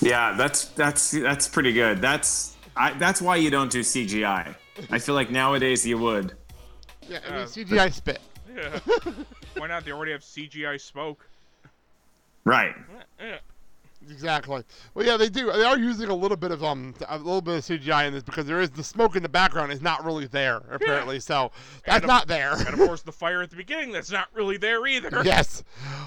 Yeah, 0.00 0.34
that's 0.38 0.66
that's 0.68 1.10
that's 1.10 1.48
pretty 1.48 1.74
good. 1.74 2.00
That's 2.00 2.56
I, 2.76 2.92
that's 2.94 3.20
why 3.20 3.36
you 3.36 3.50
don't 3.50 3.70
do 3.70 3.80
CGI. 3.80 4.54
I 4.90 4.98
feel 4.98 5.14
like 5.14 5.30
nowadays 5.30 5.86
you 5.86 5.98
would. 5.98 6.36
Yeah, 7.08 7.18
I 7.28 7.32
mean, 7.32 7.46
CGI 7.46 7.92
spit. 7.92 8.20
Yeah. 8.58 9.12
Why 9.56 9.66
not? 9.68 9.84
They 9.84 9.92
already 9.92 10.12
have 10.12 10.22
CGI 10.22 10.80
smoke. 10.80 11.26
Right. 12.44 12.74
Yeah. 13.20 13.38
Exactly. 14.10 14.62
Well, 14.94 15.04
yeah, 15.04 15.16
they 15.16 15.28
do. 15.28 15.50
They 15.52 15.64
are 15.64 15.76
using 15.76 16.08
a 16.08 16.14
little 16.14 16.36
bit 16.36 16.50
of 16.52 16.62
um, 16.64 16.94
a 17.08 17.18
little 17.18 17.40
bit 17.42 17.56
of 17.58 17.64
CGI 17.64 18.06
in 18.06 18.14
this 18.14 18.22
because 18.22 18.46
there 18.46 18.60
is 18.60 18.70
the 18.70 18.82
smoke 18.84 19.16
in 19.16 19.22
the 19.22 19.28
background 19.28 19.70
is 19.72 19.82
not 19.82 20.04
really 20.04 20.26
there 20.26 20.62
apparently. 20.70 21.18
So 21.20 21.50
that's 21.84 21.96
And 21.96 22.04
of- 22.04 22.08
not 22.08 22.28
there. 22.28 22.52
And 22.54 22.68
of 22.68 22.76
course, 22.76 23.02
the 23.02 23.12
fire 23.12 23.42
at 23.42 23.50
the 23.50 23.56
beginning 23.56 23.90
that's 23.92 24.10
not 24.10 24.28
really 24.32 24.56
there 24.56 24.86
either. 24.86 25.10
yes. 25.24 25.62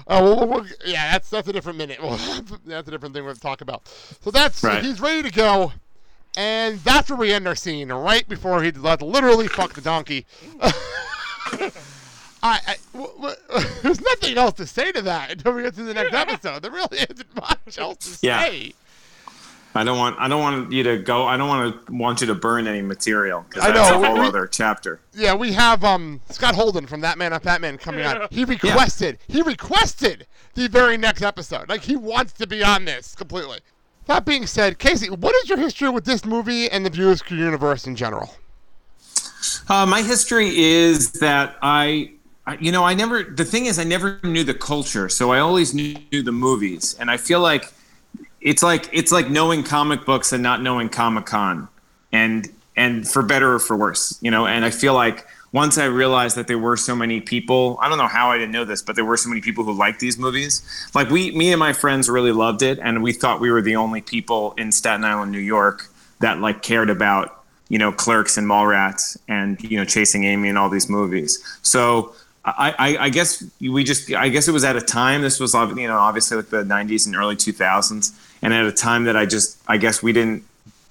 Uh, 0.06 0.18
well, 0.22 0.36
we'll- 0.36 0.48
we'll- 0.48 0.66
yeah, 0.86 1.12
that's 1.12 1.28
that's 1.30 1.46
a 1.48 1.52
different 1.52 1.78
minute. 1.78 1.98
Well, 2.02 2.16
that's 2.64 2.88
a 2.88 2.90
different 2.90 3.14
thing 3.14 3.24
we're 3.24 3.34
to 3.34 3.40
talk 3.40 3.60
about. 3.60 3.86
So 4.22 4.30
that's 4.30 4.62
Right. 4.64 4.82
he's 4.82 5.00
ready 5.00 5.22
to 5.22 5.30
go, 5.30 5.72
and 6.36 6.78
that's 6.80 7.10
where 7.10 7.18
we 7.18 7.32
end 7.32 7.46
our 7.46 7.54
scene 7.54 7.92
right 7.92 8.26
before 8.28 8.62
he 8.62 8.72
let 8.72 9.02
literally 9.02 9.46
fuck 9.48 9.74
the 9.74 9.80
donkey. 9.82 10.24
I, 12.42 12.60
I 12.66 12.76
w- 12.92 13.12
w- 13.14 13.36
there's 13.82 14.00
nothing 14.00 14.36
else 14.36 14.54
to 14.54 14.66
say 14.66 14.90
to 14.92 15.02
that 15.02 15.30
until 15.32 15.52
we 15.52 15.62
get 15.62 15.74
to 15.76 15.82
the 15.84 15.94
next 15.94 16.12
episode. 16.14 16.62
There 16.62 16.70
really 16.72 16.98
isn't 16.98 17.36
much 17.36 17.78
else 17.78 18.18
to 18.20 18.26
Yeah. 18.26 18.42
say. 18.44 18.72
I 19.74 19.84
don't 19.84 19.96
want 19.96 20.16
I 20.20 20.28
don't 20.28 20.42
want 20.42 20.70
you 20.72 20.82
to 20.82 20.98
go. 20.98 21.24
I 21.26 21.38
don't 21.38 21.48
want 21.48 21.86
to 21.86 21.92
want 21.94 22.20
you 22.20 22.26
to 22.26 22.34
burn 22.34 22.66
any 22.66 22.82
material 22.82 23.46
because 23.48 23.64
I 23.64 23.70
that's 23.72 23.90
know, 23.90 24.02
a 24.02 24.06
whole 24.06 24.18
we- 24.20 24.26
other 24.26 24.46
chapter. 24.46 25.00
Yeah, 25.14 25.34
we 25.34 25.52
have 25.54 25.82
um 25.82 26.20
Scott 26.28 26.54
Holden 26.54 26.86
from 26.86 27.00
Fat 27.00 27.16
Man 27.16 27.32
on 27.32 27.40
Batman 27.40 27.78
coming 27.78 28.04
on. 28.04 28.26
He 28.30 28.44
requested, 28.44 29.18
he 29.28 29.40
requested 29.40 30.26
the 30.54 30.68
very 30.68 30.98
next 30.98 31.22
episode. 31.22 31.70
Like 31.70 31.80
he 31.82 31.96
wants 31.96 32.34
to 32.34 32.46
be 32.46 32.62
on 32.62 32.84
this 32.84 33.14
completely. 33.14 33.60
That 34.06 34.26
being 34.26 34.46
said, 34.46 34.78
Casey, 34.78 35.08
what 35.08 35.34
is 35.36 35.48
your 35.48 35.56
history 35.58 35.88
with 35.88 36.04
this 36.04 36.24
movie 36.26 36.68
and 36.68 36.84
the 36.84 36.90
Views 36.90 37.22
universe 37.30 37.86
in 37.86 37.96
general? 37.96 38.34
Uh, 39.68 39.86
my 39.86 40.02
history 40.02 40.56
is 40.58 41.12
that 41.12 41.56
I, 41.62 41.84
I, 41.84 42.12
you 42.60 42.72
know, 42.72 42.84
I 42.84 42.94
never. 42.94 43.22
The 43.22 43.44
thing 43.44 43.66
is, 43.66 43.78
I 43.78 43.84
never 43.84 44.18
knew 44.24 44.44
the 44.44 44.54
culture, 44.54 45.08
so 45.08 45.30
I 45.32 45.38
always 45.38 45.74
knew 45.74 45.96
the 46.10 46.32
movies, 46.32 46.96
and 46.98 47.10
I 47.10 47.16
feel 47.16 47.40
like 47.40 47.72
it's 48.40 48.62
like 48.62 48.88
it's 48.92 49.12
like 49.12 49.30
knowing 49.30 49.62
comic 49.62 50.04
books 50.04 50.32
and 50.32 50.42
not 50.42 50.62
knowing 50.62 50.88
Comic 50.88 51.26
Con, 51.26 51.68
and 52.10 52.48
and 52.76 53.08
for 53.08 53.22
better 53.22 53.54
or 53.54 53.58
for 53.58 53.76
worse, 53.76 54.18
you 54.20 54.30
know. 54.30 54.46
And 54.46 54.64
I 54.64 54.70
feel 54.70 54.94
like 54.94 55.26
once 55.52 55.78
I 55.78 55.84
realized 55.84 56.36
that 56.36 56.48
there 56.48 56.58
were 56.58 56.76
so 56.76 56.96
many 56.96 57.20
people, 57.20 57.78
I 57.80 57.88
don't 57.88 57.98
know 57.98 58.06
how 58.06 58.30
I 58.30 58.38
didn't 58.38 58.52
know 58.52 58.64
this, 58.64 58.82
but 58.82 58.96
there 58.96 59.04
were 59.04 59.16
so 59.18 59.28
many 59.28 59.40
people 59.40 59.64
who 59.64 59.72
liked 59.72 60.00
these 60.00 60.18
movies. 60.18 60.62
Like 60.94 61.10
we, 61.10 61.30
me 61.36 61.52
and 61.52 61.60
my 61.60 61.74
friends 61.74 62.08
really 62.08 62.32
loved 62.32 62.62
it, 62.62 62.78
and 62.80 63.02
we 63.02 63.12
thought 63.12 63.40
we 63.40 63.50
were 63.50 63.62
the 63.62 63.76
only 63.76 64.00
people 64.00 64.54
in 64.56 64.72
Staten 64.72 65.04
Island, 65.04 65.30
New 65.30 65.38
York, 65.38 65.88
that 66.20 66.40
like 66.40 66.62
cared 66.62 66.90
about 66.90 67.44
you 67.68 67.78
know 67.78 67.92
Clerks 67.92 68.36
and 68.36 68.48
Mallrats 68.48 69.16
and 69.28 69.62
you 69.62 69.78
know 69.78 69.84
Chasing 69.84 70.24
Amy 70.24 70.48
and 70.48 70.58
all 70.58 70.68
these 70.68 70.88
movies. 70.88 71.38
So. 71.62 72.14
I, 72.44 72.96
I, 72.98 73.08
guess 73.08 73.44
we 73.60 73.84
just 73.84 74.12
I 74.12 74.28
guess 74.28 74.48
it 74.48 74.52
was 74.52 74.64
at 74.64 74.74
a 74.74 74.80
time 74.80 75.22
this 75.22 75.38
was 75.38 75.54
you 75.54 75.86
know 75.86 75.96
obviously 75.96 76.38
like 76.38 76.48
the 76.48 76.64
90s 76.64 77.06
and 77.06 77.14
early 77.14 77.36
2000s 77.36 78.12
and 78.42 78.52
at 78.52 78.66
a 78.66 78.72
time 78.72 79.04
that 79.04 79.16
I 79.16 79.26
just 79.26 79.58
I 79.68 79.76
guess 79.76 80.02
we 80.02 80.12
didn't 80.12 80.44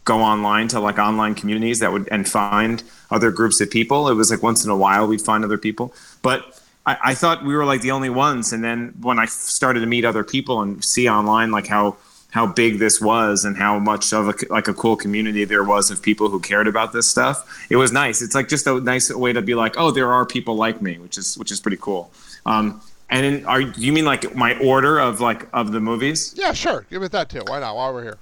go 0.06 0.22
online 0.22 0.70
to 0.70 0.80
like 0.80 0.98
online 0.98 1.36
communities 1.36 1.80
that 1.80 1.92
would 1.92 2.08
and 2.10 2.28
find 2.28 2.84
other 3.12 3.32
groups 3.32 3.60
of 3.60 3.70
people. 3.70 4.08
It 4.08 4.14
was 4.14 4.32
like 4.32 4.42
once 4.42 4.64
in 4.64 4.72
a 4.72 4.78
while 4.78 5.08
we'd 5.08 5.22
find 5.22 5.44
other 5.44 5.58
people, 5.58 5.94
but 6.22 6.60
I, 6.86 6.98
I 7.04 7.14
thought 7.14 7.44
we 7.44 7.56
were 7.56 7.66
like 7.66 7.82
the 7.82 7.92
only 7.92 8.10
ones. 8.10 8.54
And 8.54 8.64
then 8.64 8.94
when 9.02 9.20
I 9.20 9.26
started 9.26 9.82
to 9.82 9.86
meet 9.86 10.06
other 10.06 10.24
people 10.24 10.62
and 10.62 10.84
see 10.84 11.10
online 11.10 11.52
like 11.52 11.68
how 11.68 11.98
how 12.32 12.48
big 12.48 12.80
this 12.80 13.00
was 13.00 13.46
and 13.46 13.56
how 13.56 13.78
much 13.78 14.12
of 14.12 14.28
a 14.28 14.34
like 14.50 14.68
a 14.68 14.74
cool 14.74 14.96
community 14.96 15.46
there 15.46 15.64
was 15.64 15.92
of 15.92 16.02
people 16.02 16.30
who 16.30 16.40
cared 16.40 16.68
about 16.68 16.92
this 16.94 17.08
stuff, 17.08 17.66
it 17.70 17.76
was 17.76 17.92
nice. 17.92 18.22
It's 18.22 18.34
like 18.34 18.48
just 18.50 18.66
a 18.68 18.80
nice 18.82 19.14
way 19.14 19.32
to 19.34 19.42
be 19.42 19.54
like, 19.54 19.76
oh, 19.78 19.92
there 19.92 20.12
are 20.12 20.26
people 20.26 20.56
like 20.56 20.82
me, 20.82 20.98
which 20.98 21.18
is 21.18 21.38
which 21.38 21.52
is 21.52 21.60
pretty 21.60 21.78
cool. 21.78 22.12
Um, 22.46 22.82
and 23.12 23.26
in, 23.26 23.46
are 23.46 23.60
you 23.60 23.92
mean 23.92 24.06
like 24.06 24.36
my 24.36 24.58
order 24.60 24.98
of 24.98 25.20
like 25.20 25.48
of 25.52 25.74
the 25.74 25.82
movies? 25.82 26.34
Yeah, 26.38 26.54
sure. 26.54 26.86
Give 26.90 27.04
it 27.04 27.12
that 27.12 27.30
too. 27.30 27.42
Why 27.46 27.60
not? 27.60 27.76
While 27.76 27.94
we're 27.94 28.04
here. 28.04 28.18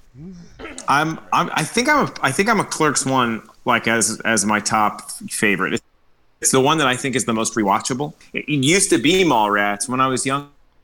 I'm, 0.88 1.18
I'm 1.32 1.50
I 1.54 1.62
think 1.62 1.88
I'm 1.88 2.06
a, 2.06 2.12
I 2.22 2.32
think 2.32 2.48
I'm 2.48 2.58
a 2.58 2.64
Clerks 2.64 3.06
one 3.06 3.42
like 3.64 3.86
as 3.86 4.20
as 4.24 4.44
my 4.44 4.58
top 4.58 5.10
favorite. 5.30 5.80
It's, 6.40 6.50
the 6.50 6.60
one 6.60 6.78
that 6.78 6.86
I 6.86 6.96
think 6.96 7.14
is 7.14 7.26
the 7.26 7.34
most 7.34 7.54
rewatchable. 7.54 8.14
It, 8.32 8.48
used 8.48 8.90
to 8.90 8.98
be 8.98 9.24
Mallrats 9.24 9.88
when 9.88 10.00
I 10.00 10.08
was 10.08 10.24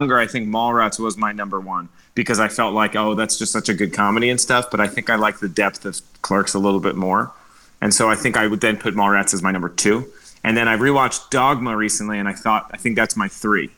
younger. 0.01 0.19
I 0.19 0.27
think 0.27 0.49
Mallrats 0.49 0.99
was 0.99 1.17
my 1.17 1.33
number 1.33 1.61
one 1.61 1.89
because 2.15 2.41
I 2.41 2.49
felt 2.49 2.75
like 2.75 2.97
oh 2.97 3.15
that's 3.15 3.39
just 3.39 3.53
such 3.53 3.69
a 3.69 3.75
good 3.75 3.93
comedy 3.93 4.31
and 4.31 4.41
stuff. 4.41 4.71
But 4.71 4.81
I 4.81 4.87
think 4.87 5.11
I 5.11 5.17
like 5.17 5.39
the 5.39 5.49
depth 5.49 5.85
of 5.85 6.01
Clerks 6.23 6.55
a 6.55 6.59
little 6.59 6.81
bit 6.81 6.97
more, 6.97 7.33
and 7.81 7.93
so 7.95 8.09
I 8.09 8.15
think 8.15 8.37
I 8.37 8.47
would 8.47 8.61
then 8.61 8.77
put 8.77 8.95
Mallrats 8.95 9.35
as 9.35 9.43
my 9.43 9.53
number 9.53 9.69
two. 9.69 10.11
And 10.45 10.57
then 10.57 10.69
I 10.69 10.77
rewatched 10.77 11.31
Dogma 11.31 11.77
recently, 11.77 12.19
and 12.19 12.29
I 12.29 12.33
thought 12.33 12.71
I 12.73 12.77
think 12.77 12.97
that's 12.97 13.17
my 13.17 13.29
three. 13.29 13.71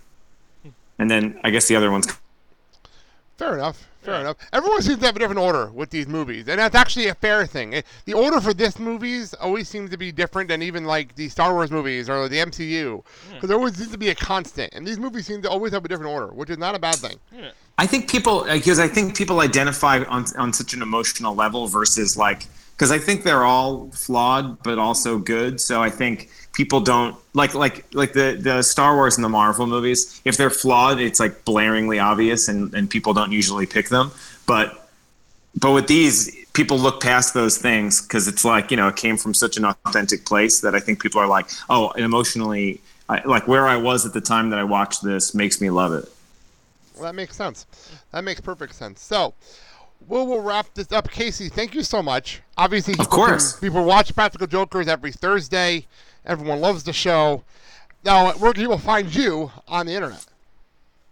And 0.99 1.11
then 1.11 1.39
I 1.45 1.51
guess 1.51 1.69
the 1.69 1.77
other 1.77 1.91
one's 1.91 2.07
Fair 3.39 3.55
enough. 3.55 3.87
Fair 4.09 4.21
enough. 4.21 4.37
Everyone 4.53 4.81
seems 4.83 4.99
to 5.01 5.07
have 5.07 5.17
a 5.17 5.19
different 5.19 5.41
order 5.41 5.71
with 5.73 5.91
these 5.91 6.09
movies, 6.09 6.49
and 6.49 6.59
that's 6.59 6.75
actually 6.75 7.09
a 7.09 7.15
fair 7.15 7.47
thing. 7.47 7.75
It- 7.75 7.87
The 8.07 8.15
order 8.15 8.41
for 8.41 8.55
this 8.55 8.79
movies 8.79 9.35
always 9.35 9.69
seems 9.69 9.91
to 9.91 9.99
be 9.99 10.13
different 10.13 10.49
than 10.49 10.63
even 10.63 10.85
like 10.85 11.15
the 11.15 11.29
Star 11.29 11.53
Wars 11.53 11.71
movies 11.71 12.09
or 12.09 12.29
the 12.29 12.39
MCU, 12.39 13.03
because 13.29 13.41
hmm. 13.41 13.47
there 13.47 13.57
always 13.57 13.77
seems 13.77 13.91
to 13.93 13.99
be 13.99 14.09
a 14.09 14.15
constant, 14.15 14.73
and 14.75 14.87
these 14.87 14.99
movies 14.99 15.27
seem 15.27 15.43
to 15.43 15.51
always 15.51 15.73
have 15.73 15.85
a 15.85 15.89
different 15.89 16.11
order, 16.13 16.29
which 16.29 16.49
is 16.49 16.59
not 16.59 16.75
a 16.75 16.79
bad 16.79 16.97
thing. 16.97 17.19
I 17.77 17.87
think 17.87 18.11
people 18.11 18.41
uh, 18.41 18.55
because 18.55 18.79
I 18.79 18.89
think 18.89 19.17
people 19.17 19.41
identify 19.41 20.03
on 20.05 20.25
on 20.37 20.53
such 20.53 20.75
an 20.75 20.83
emotional 20.83 21.35
level 21.35 21.69
versus 21.69 22.17
like 22.17 22.47
because 22.79 22.93
I 22.93 22.99
think 22.99 23.25
they're 23.25 23.43
all 23.43 23.91
flawed 23.91 24.63
but 24.63 24.79
also 24.79 25.19
good. 25.19 25.61
So 25.61 25.83
I 25.83 25.91
think 25.91 26.31
people 26.53 26.81
don't 26.81 27.17
like 27.35 27.53
like 27.55 27.85
like 27.93 28.13
the 28.13 28.39
the 28.41 28.63
Star 28.63 28.95
Wars 28.95 29.17
and 29.17 29.25
the 29.25 29.29
Marvel 29.29 29.67
movies. 29.67 30.21
If 30.25 30.37
they're 30.37 30.49
flawed, 30.49 31.01
it's 31.01 31.19
like 31.19 31.45
blaringly 31.45 32.03
obvious, 32.03 32.47
and 32.47 32.73
and 32.75 32.89
people 32.89 33.13
don't 33.13 33.33
usually 33.33 33.67
pick 33.67 33.89
them. 33.89 34.13
But 34.47 34.89
but 35.57 35.73
with 35.73 35.89
these, 35.89 36.37
people 36.53 36.79
look 36.79 37.03
past 37.03 37.35
those 37.35 37.59
things 37.59 38.01
because 38.01 38.29
it's 38.29 38.45
like 38.45 38.71
you 38.71 38.77
know 38.77 38.87
it 38.87 38.97
came 38.97 39.17
from 39.17 39.35
such 39.35 39.57
an 39.57 39.65
authentic 39.65 40.25
place 40.25 40.61
that 40.61 40.77
I 40.77 40.79
think 40.79 41.03
people 41.03 41.21
are 41.21 41.27
like, 41.27 41.51
oh, 41.69 41.91
emotionally, 41.93 42.81
I, 43.09 43.23
like 43.25 43.49
where 43.49 43.67
I 43.67 43.77
was 43.77 44.07
at 44.07 44.13
the 44.13 44.21
time 44.21 44.51
that 44.51 44.61
I 44.61 44.65
watched 44.65 45.03
this 45.03 45.35
makes 45.35 45.61
me 45.61 45.69
love 45.69 45.93
it. 45.93 46.09
Well, 46.95 47.05
that 47.05 47.15
makes 47.15 47.35
sense. 47.35 47.67
That 48.13 48.23
makes 48.23 48.41
perfect 48.41 48.75
sense. 48.75 49.01
So, 49.01 49.35
we'll, 50.07 50.27
we'll 50.27 50.41
wrap 50.41 50.75
this 50.75 50.93
up. 50.93 51.11
Casey, 51.11 51.49
thank 51.49 51.75
you 51.75 51.83
so 51.83 52.03
much. 52.03 52.43
Obviously, 52.57 52.95
of 52.99 53.09
course. 53.09 53.59
people 53.59 53.85
watch 53.85 54.15
Practical 54.15 54.47
Jokers 54.47 54.89
every 54.89 55.13
Thursday. 55.13 55.87
Everyone 56.25 56.61
loves 56.61 56.85
the 56.85 56.93
show. 56.93 57.45
Now, 58.05 58.33
where 58.33 58.53
can 58.53 58.63
people 58.63 58.79
find 58.79 59.15
you 59.15 59.51
on 59.67 59.87
the 59.87 59.95
internet? 59.95 60.25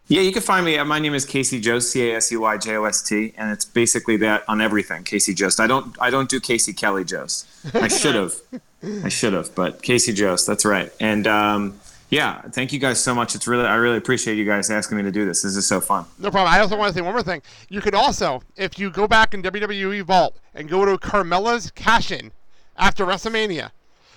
Yeah, 0.09 0.20
you 0.20 0.33
can 0.33 0.42
find 0.42 0.64
me. 0.64 0.81
My 0.85 1.01
name 1.01 1.14
is 1.14 1.25
Casey 1.25 1.61
Jost, 1.61 1.90
C 1.90 2.11
A 2.11 2.16
S 2.16 2.31
E 2.31 2.37
Y 2.37 2.59
J 2.59 2.77
O 2.77 2.85
S 2.85 3.03
T, 3.03 3.35
and 3.37 3.51
it's 3.51 3.64
basically 3.64 4.16
that 4.18 4.44
on 4.46 4.61
everything. 4.61 5.03
Casey 5.03 5.35
Jost. 5.35 5.59
I 5.59 5.66
don't. 5.66 6.01
I 6.01 6.11
don't 6.11 6.29
do 6.29 6.38
Casey 6.38 6.72
Kelly 6.72 7.05
Jost. 7.05 7.49
I 7.75 7.88
should 7.88 8.14
have. 8.14 8.35
I 9.05 9.09
should 9.09 9.33
have, 9.33 9.53
but 9.57 9.83
Casey 9.83 10.12
Jost. 10.12 10.46
That's 10.46 10.64
right. 10.64 10.92
And 11.01 11.27
um, 11.27 11.81
yeah, 12.11 12.42
thank 12.53 12.73
you 12.73 12.79
guys 12.79 13.03
so 13.03 13.14
much. 13.14 13.35
It's 13.35 13.47
really. 13.47 13.64
I 13.64 13.75
really 13.77 13.99
appreciate 13.99 14.37
you 14.37 14.45
guys 14.45 14.71
asking 14.71 14.97
me 14.97 15.03
to 15.05 15.12
do 15.12 15.25
this. 15.25 15.42
This 15.42 15.57
is 15.57 15.66
so 15.66 15.81
fun. 15.81 16.05
No 16.19 16.31
problem. 16.31 16.53
I 16.53 16.61
also 16.61 16.77
want 16.77 16.92
to 16.92 16.95
say 16.95 17.03
one 17.03 17.12
more 17.12 17.23
thing. 17.23 17.42
You 17.69 17.81
could 17.81 17.95
also, 17.95 18.42
if 18.57 18.79
you 18.79 18.90
go 18.90 19.09
back 19.09 19.35
in 19.35 19.42
WWE 19.42 20.03
Vault 20.03 20.38
and 20.55 20.69
go 20.69 20.85
to 20.85 20.97
Carmella's 20.99 21.71
cash 21.73 22.12
in 22.12 22.31
after 22.77 23.05
WrestleMania, 23.05 23.71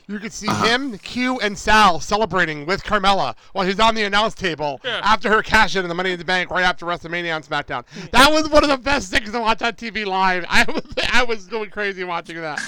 you 0.07 0.19
could 0.19 0.33
see 0.33 0.47
uh-huh. 0.47 0.65
him, 0.65 0.97
Q, 0.97 1.39
and 1.39 1.57
Sal 1.57 1.99
celebrating 1.99 2.65
with 2.65 2.83
Carmella 2.83 3.35
while 3.53 3.65
he's 3.65 3.79
on 3.79 3.93
the 3.93 4.03
announce 4.03 4.33
table 4.33 4.81
after 4.83 5.29
her 5.29 5.43
cash 5.43 5.75
in 5.75 5.83
in 5.83 5.89
the 5.89 5.95
Money 5.95 6.11
in 6.11 6.19
the 6.19 6.25
Bank 6.25 6.49
right 6.49 6.63
after 6.63 6.85
WrestleMania 6.85 7.35
on 7.35 7.43
SmackDown. 7.43 7.85
That 8.11 8.31
was 8.31 8.49
one 8.49 8.63
of 8.63 8.69
the 8.69 8.77
best 8.77 9.11
things 9.11 9.31
to 9.31 9.39
watch 9.39 9.61
on 9.61 9.73
TV 9.73 10.05
live. 10.05 10.45
I 10.49 10.65
was, 10.67 10.83
I 11.13 11.23
was 11.23 11.45
going 11.45 11.69
crazy 11.69 12.03
watching 12.03 12.37
that. 12.37 12.59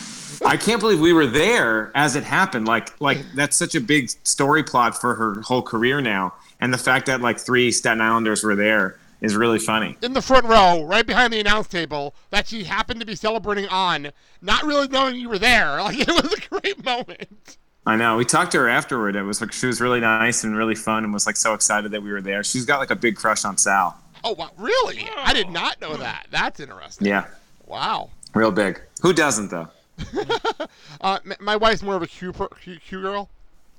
I 0.46 0.58
can't 0.58 0.80
believe 0.80 1.00
we 1.00 1.14
were 1.14 1.28
there 1.28 1.92
as 1.96 2.16
it 2.16 2.24
happened. 2.24 2.68
Like, 2.68 3.00
like 3.00 3.20
that's 3.36 3.56
such 3.56 3.76
a 3.76 3.82
big 3.82 4.10
story 4.24 4.64
plot 4.64 5.00
for 5.00 5.16
her 5.16 5.42
whole 5.42 5.62
career 5.62 6.02
now, 6.02 6.34
and 6.60 6.74
the 6.74 6.78
fact 6.78 7.06
that 7.08 7.22
like 7.22 7.40
three 7.40 7.72
Staten 7.72 8.02
Islanders 8.02 8.44
were 8.44 8.56
there 8.56 8.98
is 9.22 9.36
really 9.36 9.60
funny. 9.60 9.96
in 10.02 10.14
the 10.14 10.22
front 10.22 10.46
row, 10.46 10.84
right 10.84 11.06
behind 11.06 11.32
the 11.32 11.40
announce 11.40 11.68
table, 11.68 12.16
that 12.32 12.48
she 12.48 12.64
happened 12.64 13.00
to 13.00 13.06
be 13.06 13.16
celebrating 13.16 13.68
on, 13.68 14.10
not 14.42 14.64
really 14.64 14.88
knowing 14.88 15.16
you 15.16 15.30
were 15.30 15.38
there. 15.40 15.78
Like 15.82 16.00
it 16.00 16.08
was 16.08 16.34
a 16.34 16.50
great 16.50 16.84
moment. 16.84 17.58
I 17.86 17.96
know. 17.96 18.18
We 18.18 18.26
talked 18.26 18.52
to 18.54 18.60
her 18.60 18.70
afterward. 18.70 19.16
It 19.16 19.24
was 19.24 19.42
like 19.42 19.52
she 19.52 19.66
was 19.68 19.82
really 19.82 20.00
nice 20.00 20.44
and 20.44 20.56
really 20.56 20.76
fun, 20.76 21.04
and 21.04 21.14
was 21.14 21.26
like 21.26 21.38
so 21.38 21.54
excited 21.54 21.92
that 21.92 22.02
we 22.02 22.12
were 22.12 22.22
there. 22.22 22.44
She's 22.44 22.66
got 22.66 22.80
like 22.80 22.92
a 22.92 22.96
big 22.96 23.16
crush 23.16 23.46
on 23.46 23.58
Sal. 23.58 23.98
Oh 24.24 24.34
wow, 24.34 24.52
really? 24.58 25.08
I 25.18 25.34
did 25.34 25.48
oh. 25.48 25.52
not 25.52 25.82
know 25.82 25.98
that. 25.98 26.28
That's 26.32 26.60
interesting. 26.60 27.08
Yeah, 27.08 27.26
Wow. 27.66 28.10
real 28.36 28.52
big. 28.52 28.82
Who 29.02 29.14
doesn't 29.14 29.50
though? 29.50 29.68
Uh, 31.02 31.18
my 31.40 31.56
wife's 31.56 31.82
more 31.82 31.96
of 31.96 32.04
a 32.04 32.08
Q, 32.08 32.32
per- 32.32 32.48
Q, 32.50 32.78
Q 32.80 33.02
girl, 33.02 33.30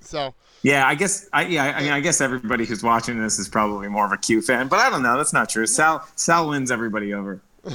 so 0.00 0.34
Yeah, 0.62 0.86
I 0.86 0.94
guess. 0.96 1.28
I 1.32 1.46
yeah. 1.46 1.74
I 1.76 1.82
mean, 1.82 1.92
I 1.92 2.00
guess 2.00 2.20
everybody 2.20 2.64
who's 2.64 2.82
watching 2.82 3.20
this 3.20 3.38
is 3.38 3.48
probably 3.48 3.88
more 3.88 4.04
of 4.04 4.12
a 4.12 4.16
Q 4.16 4.42
fan, 4.42 4.66
but 4.66 4.80
I 4.80 4.90
don't 4.90 5.02
know. 5.02 5.16
That's 5.16 5.32
not 5.32 5.48
true. 5.48 5.66
Sal 5.66 6.06
Sal 6.16 6.48
wins 6.48 6.70
everybody 6.70 7.14
over. 7.14 7.40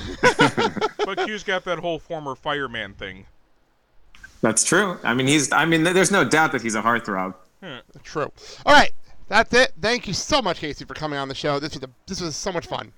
But 1.05 1.19
Q's 1.25 1.43
got 1.43 1.63
that 1.63 1.79
whole 1.79 1.99
former 1.99 2.35
fireman 2.35 2.93
thing. 2.93 3.25
That's 4.41 4.65
true. 4.65 4.99
I 5.03 5.13
mean, 5.13 5.27
he's. 5.27 5.51
I 5.53 5.63
mean, 5.63 5.83
there's 5.83 6.11
no 6.11 6.25
doubt 6.25 6.51
that 6.51 6.61
he's 6.61 6.75
a 6.75 6.81
heartthrob. 6.81 7.35
true. 8.03 8.29
All 8.65 8.73
right, 8.73 8.91
that's 9.29 9.53
it. 9.53 9.71
Thank 9.81 10.07
you 10.07 10.13
so 10.13 10.41
much, 10.41 10.59
Casey, 10.59 10.83
for 10.83 10.93
coming 10.93 11.17
on 11.17 11.29
the 11.29 11.35
show. 11.35 11.59
This 11.59 11.73
was 11.73 11.83
a, 11.83 11.89
this 12.05 12.19
was 12.19 12.35
so 12.35 12.51
much 12.51 12.67
fun. 12.67 12.91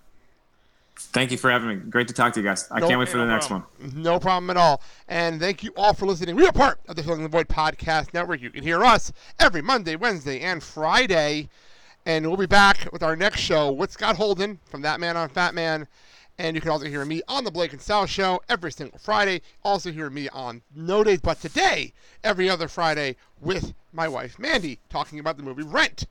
Thank 1.01 1.31
you 1.31 1.37
for 1.37 1.49
having 1.49 1.69
me. 1.69 1.75
Great 1.75 2.07
to 2.09 2.13
talk 2.13 2.33
to 2.33 2.39
you 2.39 2.45
guys. 2.45 2.67
I 2.71 2.79
No- 2.79 2.87
can't 2.87 2.99
wait 2.99 3.09
for 3.09 3.17
no 3.17 3.25
the 3.25 3.31
next 3.31 3.47
problem. 3.47 3.67
one. 3.79 4.03
No 4.03 4.19
problem 4.19 4.49
at 4.49 4.57
all. 4.57 4.81
And 5.07 5.39
thank 5.39 5.63
you 5.63 5.71
all 5.77 5.93
for 5.93 6.05
listening. 6.05 6.35
We 6.35 6.45
are 6.47 6.51
part 6.51 6.79
of 6.87 6.95
the 6.95 7.03
Filling 7.03 7.23
the 7.23 7.29
Void 7.29 7.47
Podcast 7.47 8.13
Network. 8.13 8.41
You 8.41 8.49
can 8.51 8.63
hear 8.63 8.83
us 8.83 9.11
every 9.39 9.61
Monday, 9.61 9.95
Wednesday, 9.95 10.41
and 10.41 10.61
Friday. 10.61 11.49
And 12.05 12.27
we'll 12.27 12.37
be 12.37 12.45
back 12.45 12.87
with 12.91 13.03
our 13.03 13.15
next 13.15 13.39
show 13.39 13.71
with 13.71 13.91
Scott 13.91 14.17
Holden 14.17 14.59
from 14.69 14.83
Fat 14.83 14.99
Man 14.99 15.15
on 15.17 15.29
Batman. 15.29 15.87
And 16.37 16.55
you 16.55 16.61
can 16.61 16.71
also 16.71 16.85
hear 16.85 17.03
me 17.03 17.21
on 17.27 17.43
the 17.43 17.51
Blake 17.51 17.73
and 17.73 17.81
Sal 17.81 18.05
Show 18.05 18.41
every 18.47 18.71
single 18.71 18.97
Friday. 18.97 19.41
Also 19.63 19.91
hear 19.91 20.09
me 20.09 20.29
on 20.29 20.61
No 20.73 21.03
Days 21.03 21.19
But 21.21 21.41
Today 21.41 21.91
every 22.23 22.49
other 22.49 22.67
Friday 22.69 23.17
with 23.41 23.73
my 23.91 24.07
wife 24.07 24.39
Mandy 24.39 24.79
talking 24.89 25.19
about 25.19 25.35
the 25.37 25.43
movie 25.43 25.63
Rent. 25.63 26.05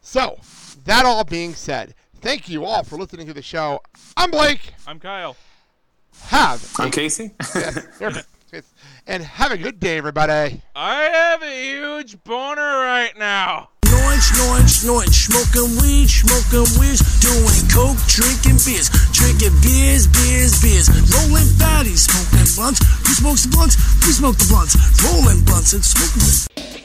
So, 0.00 0.38
that 0.84 1.04
all 1.06 1.24
being 1.24 1.54
said, 1.54 1.94
thank 2.24 2.48
you 2.48 2.64
all 2.64 2.82
for 2.82 2.96
listening 2.96 3.26
to 3.26 3.34
the 3.34 3.42
show. 3.42 3.82
I'm 4.16 4.30
Blake. 4.30 4.72
I'm 4.86 4.98
Kyle. 4.98 5.36
Have 6.28 6.74
I'm 6.78 6.90
Casey. 6.90 7.34
and 9.06 9.22
have 9.22 9.52
a 9.52 9.58
good 9.58 9.78
day, 9.78 9.98
everybody. 9.98 10.62
I 10.74 11.02
have 11.02 11.42
a 11.42 11.70
huge 11.70 12.22
boner 12.24 12.62
right 12.62 13.12
now. 13.18 13.68
Snoring, 13.84 14.20
snoring, 14.20 14.66
snoring, 14.66 15.10
smoking 15.12 15.70
weed, 15.82 16.08
smoking 16.08 16.80
weeds, 16.80 17.04
doing 17.20 17.62
coke, 17.68 18.00
drinking 18.08 18.58
beers, 18.64 18.88
drinking 19.12 19.54
beers, 19.60 20.08
beers, 20.08 20.62
beers, 20.62 20.88
rolling 21.12 21.50
fatties, 21.60 22.08
smoking 22.08 22.48
blunts. 22.56 22.80
Who 23.06 23.12
smokes 23.14 23.44
the 23.44 23.50
blunts? 23.50 23.76
We 24.06 24.12
smoke 24.12 24.38
the 24.38 24.48
blunts, 24.48 24.74
rolling 25.04 25.44
blunts 25.44 25.74
and 25.74 25.84
smoking. 25.84 26.83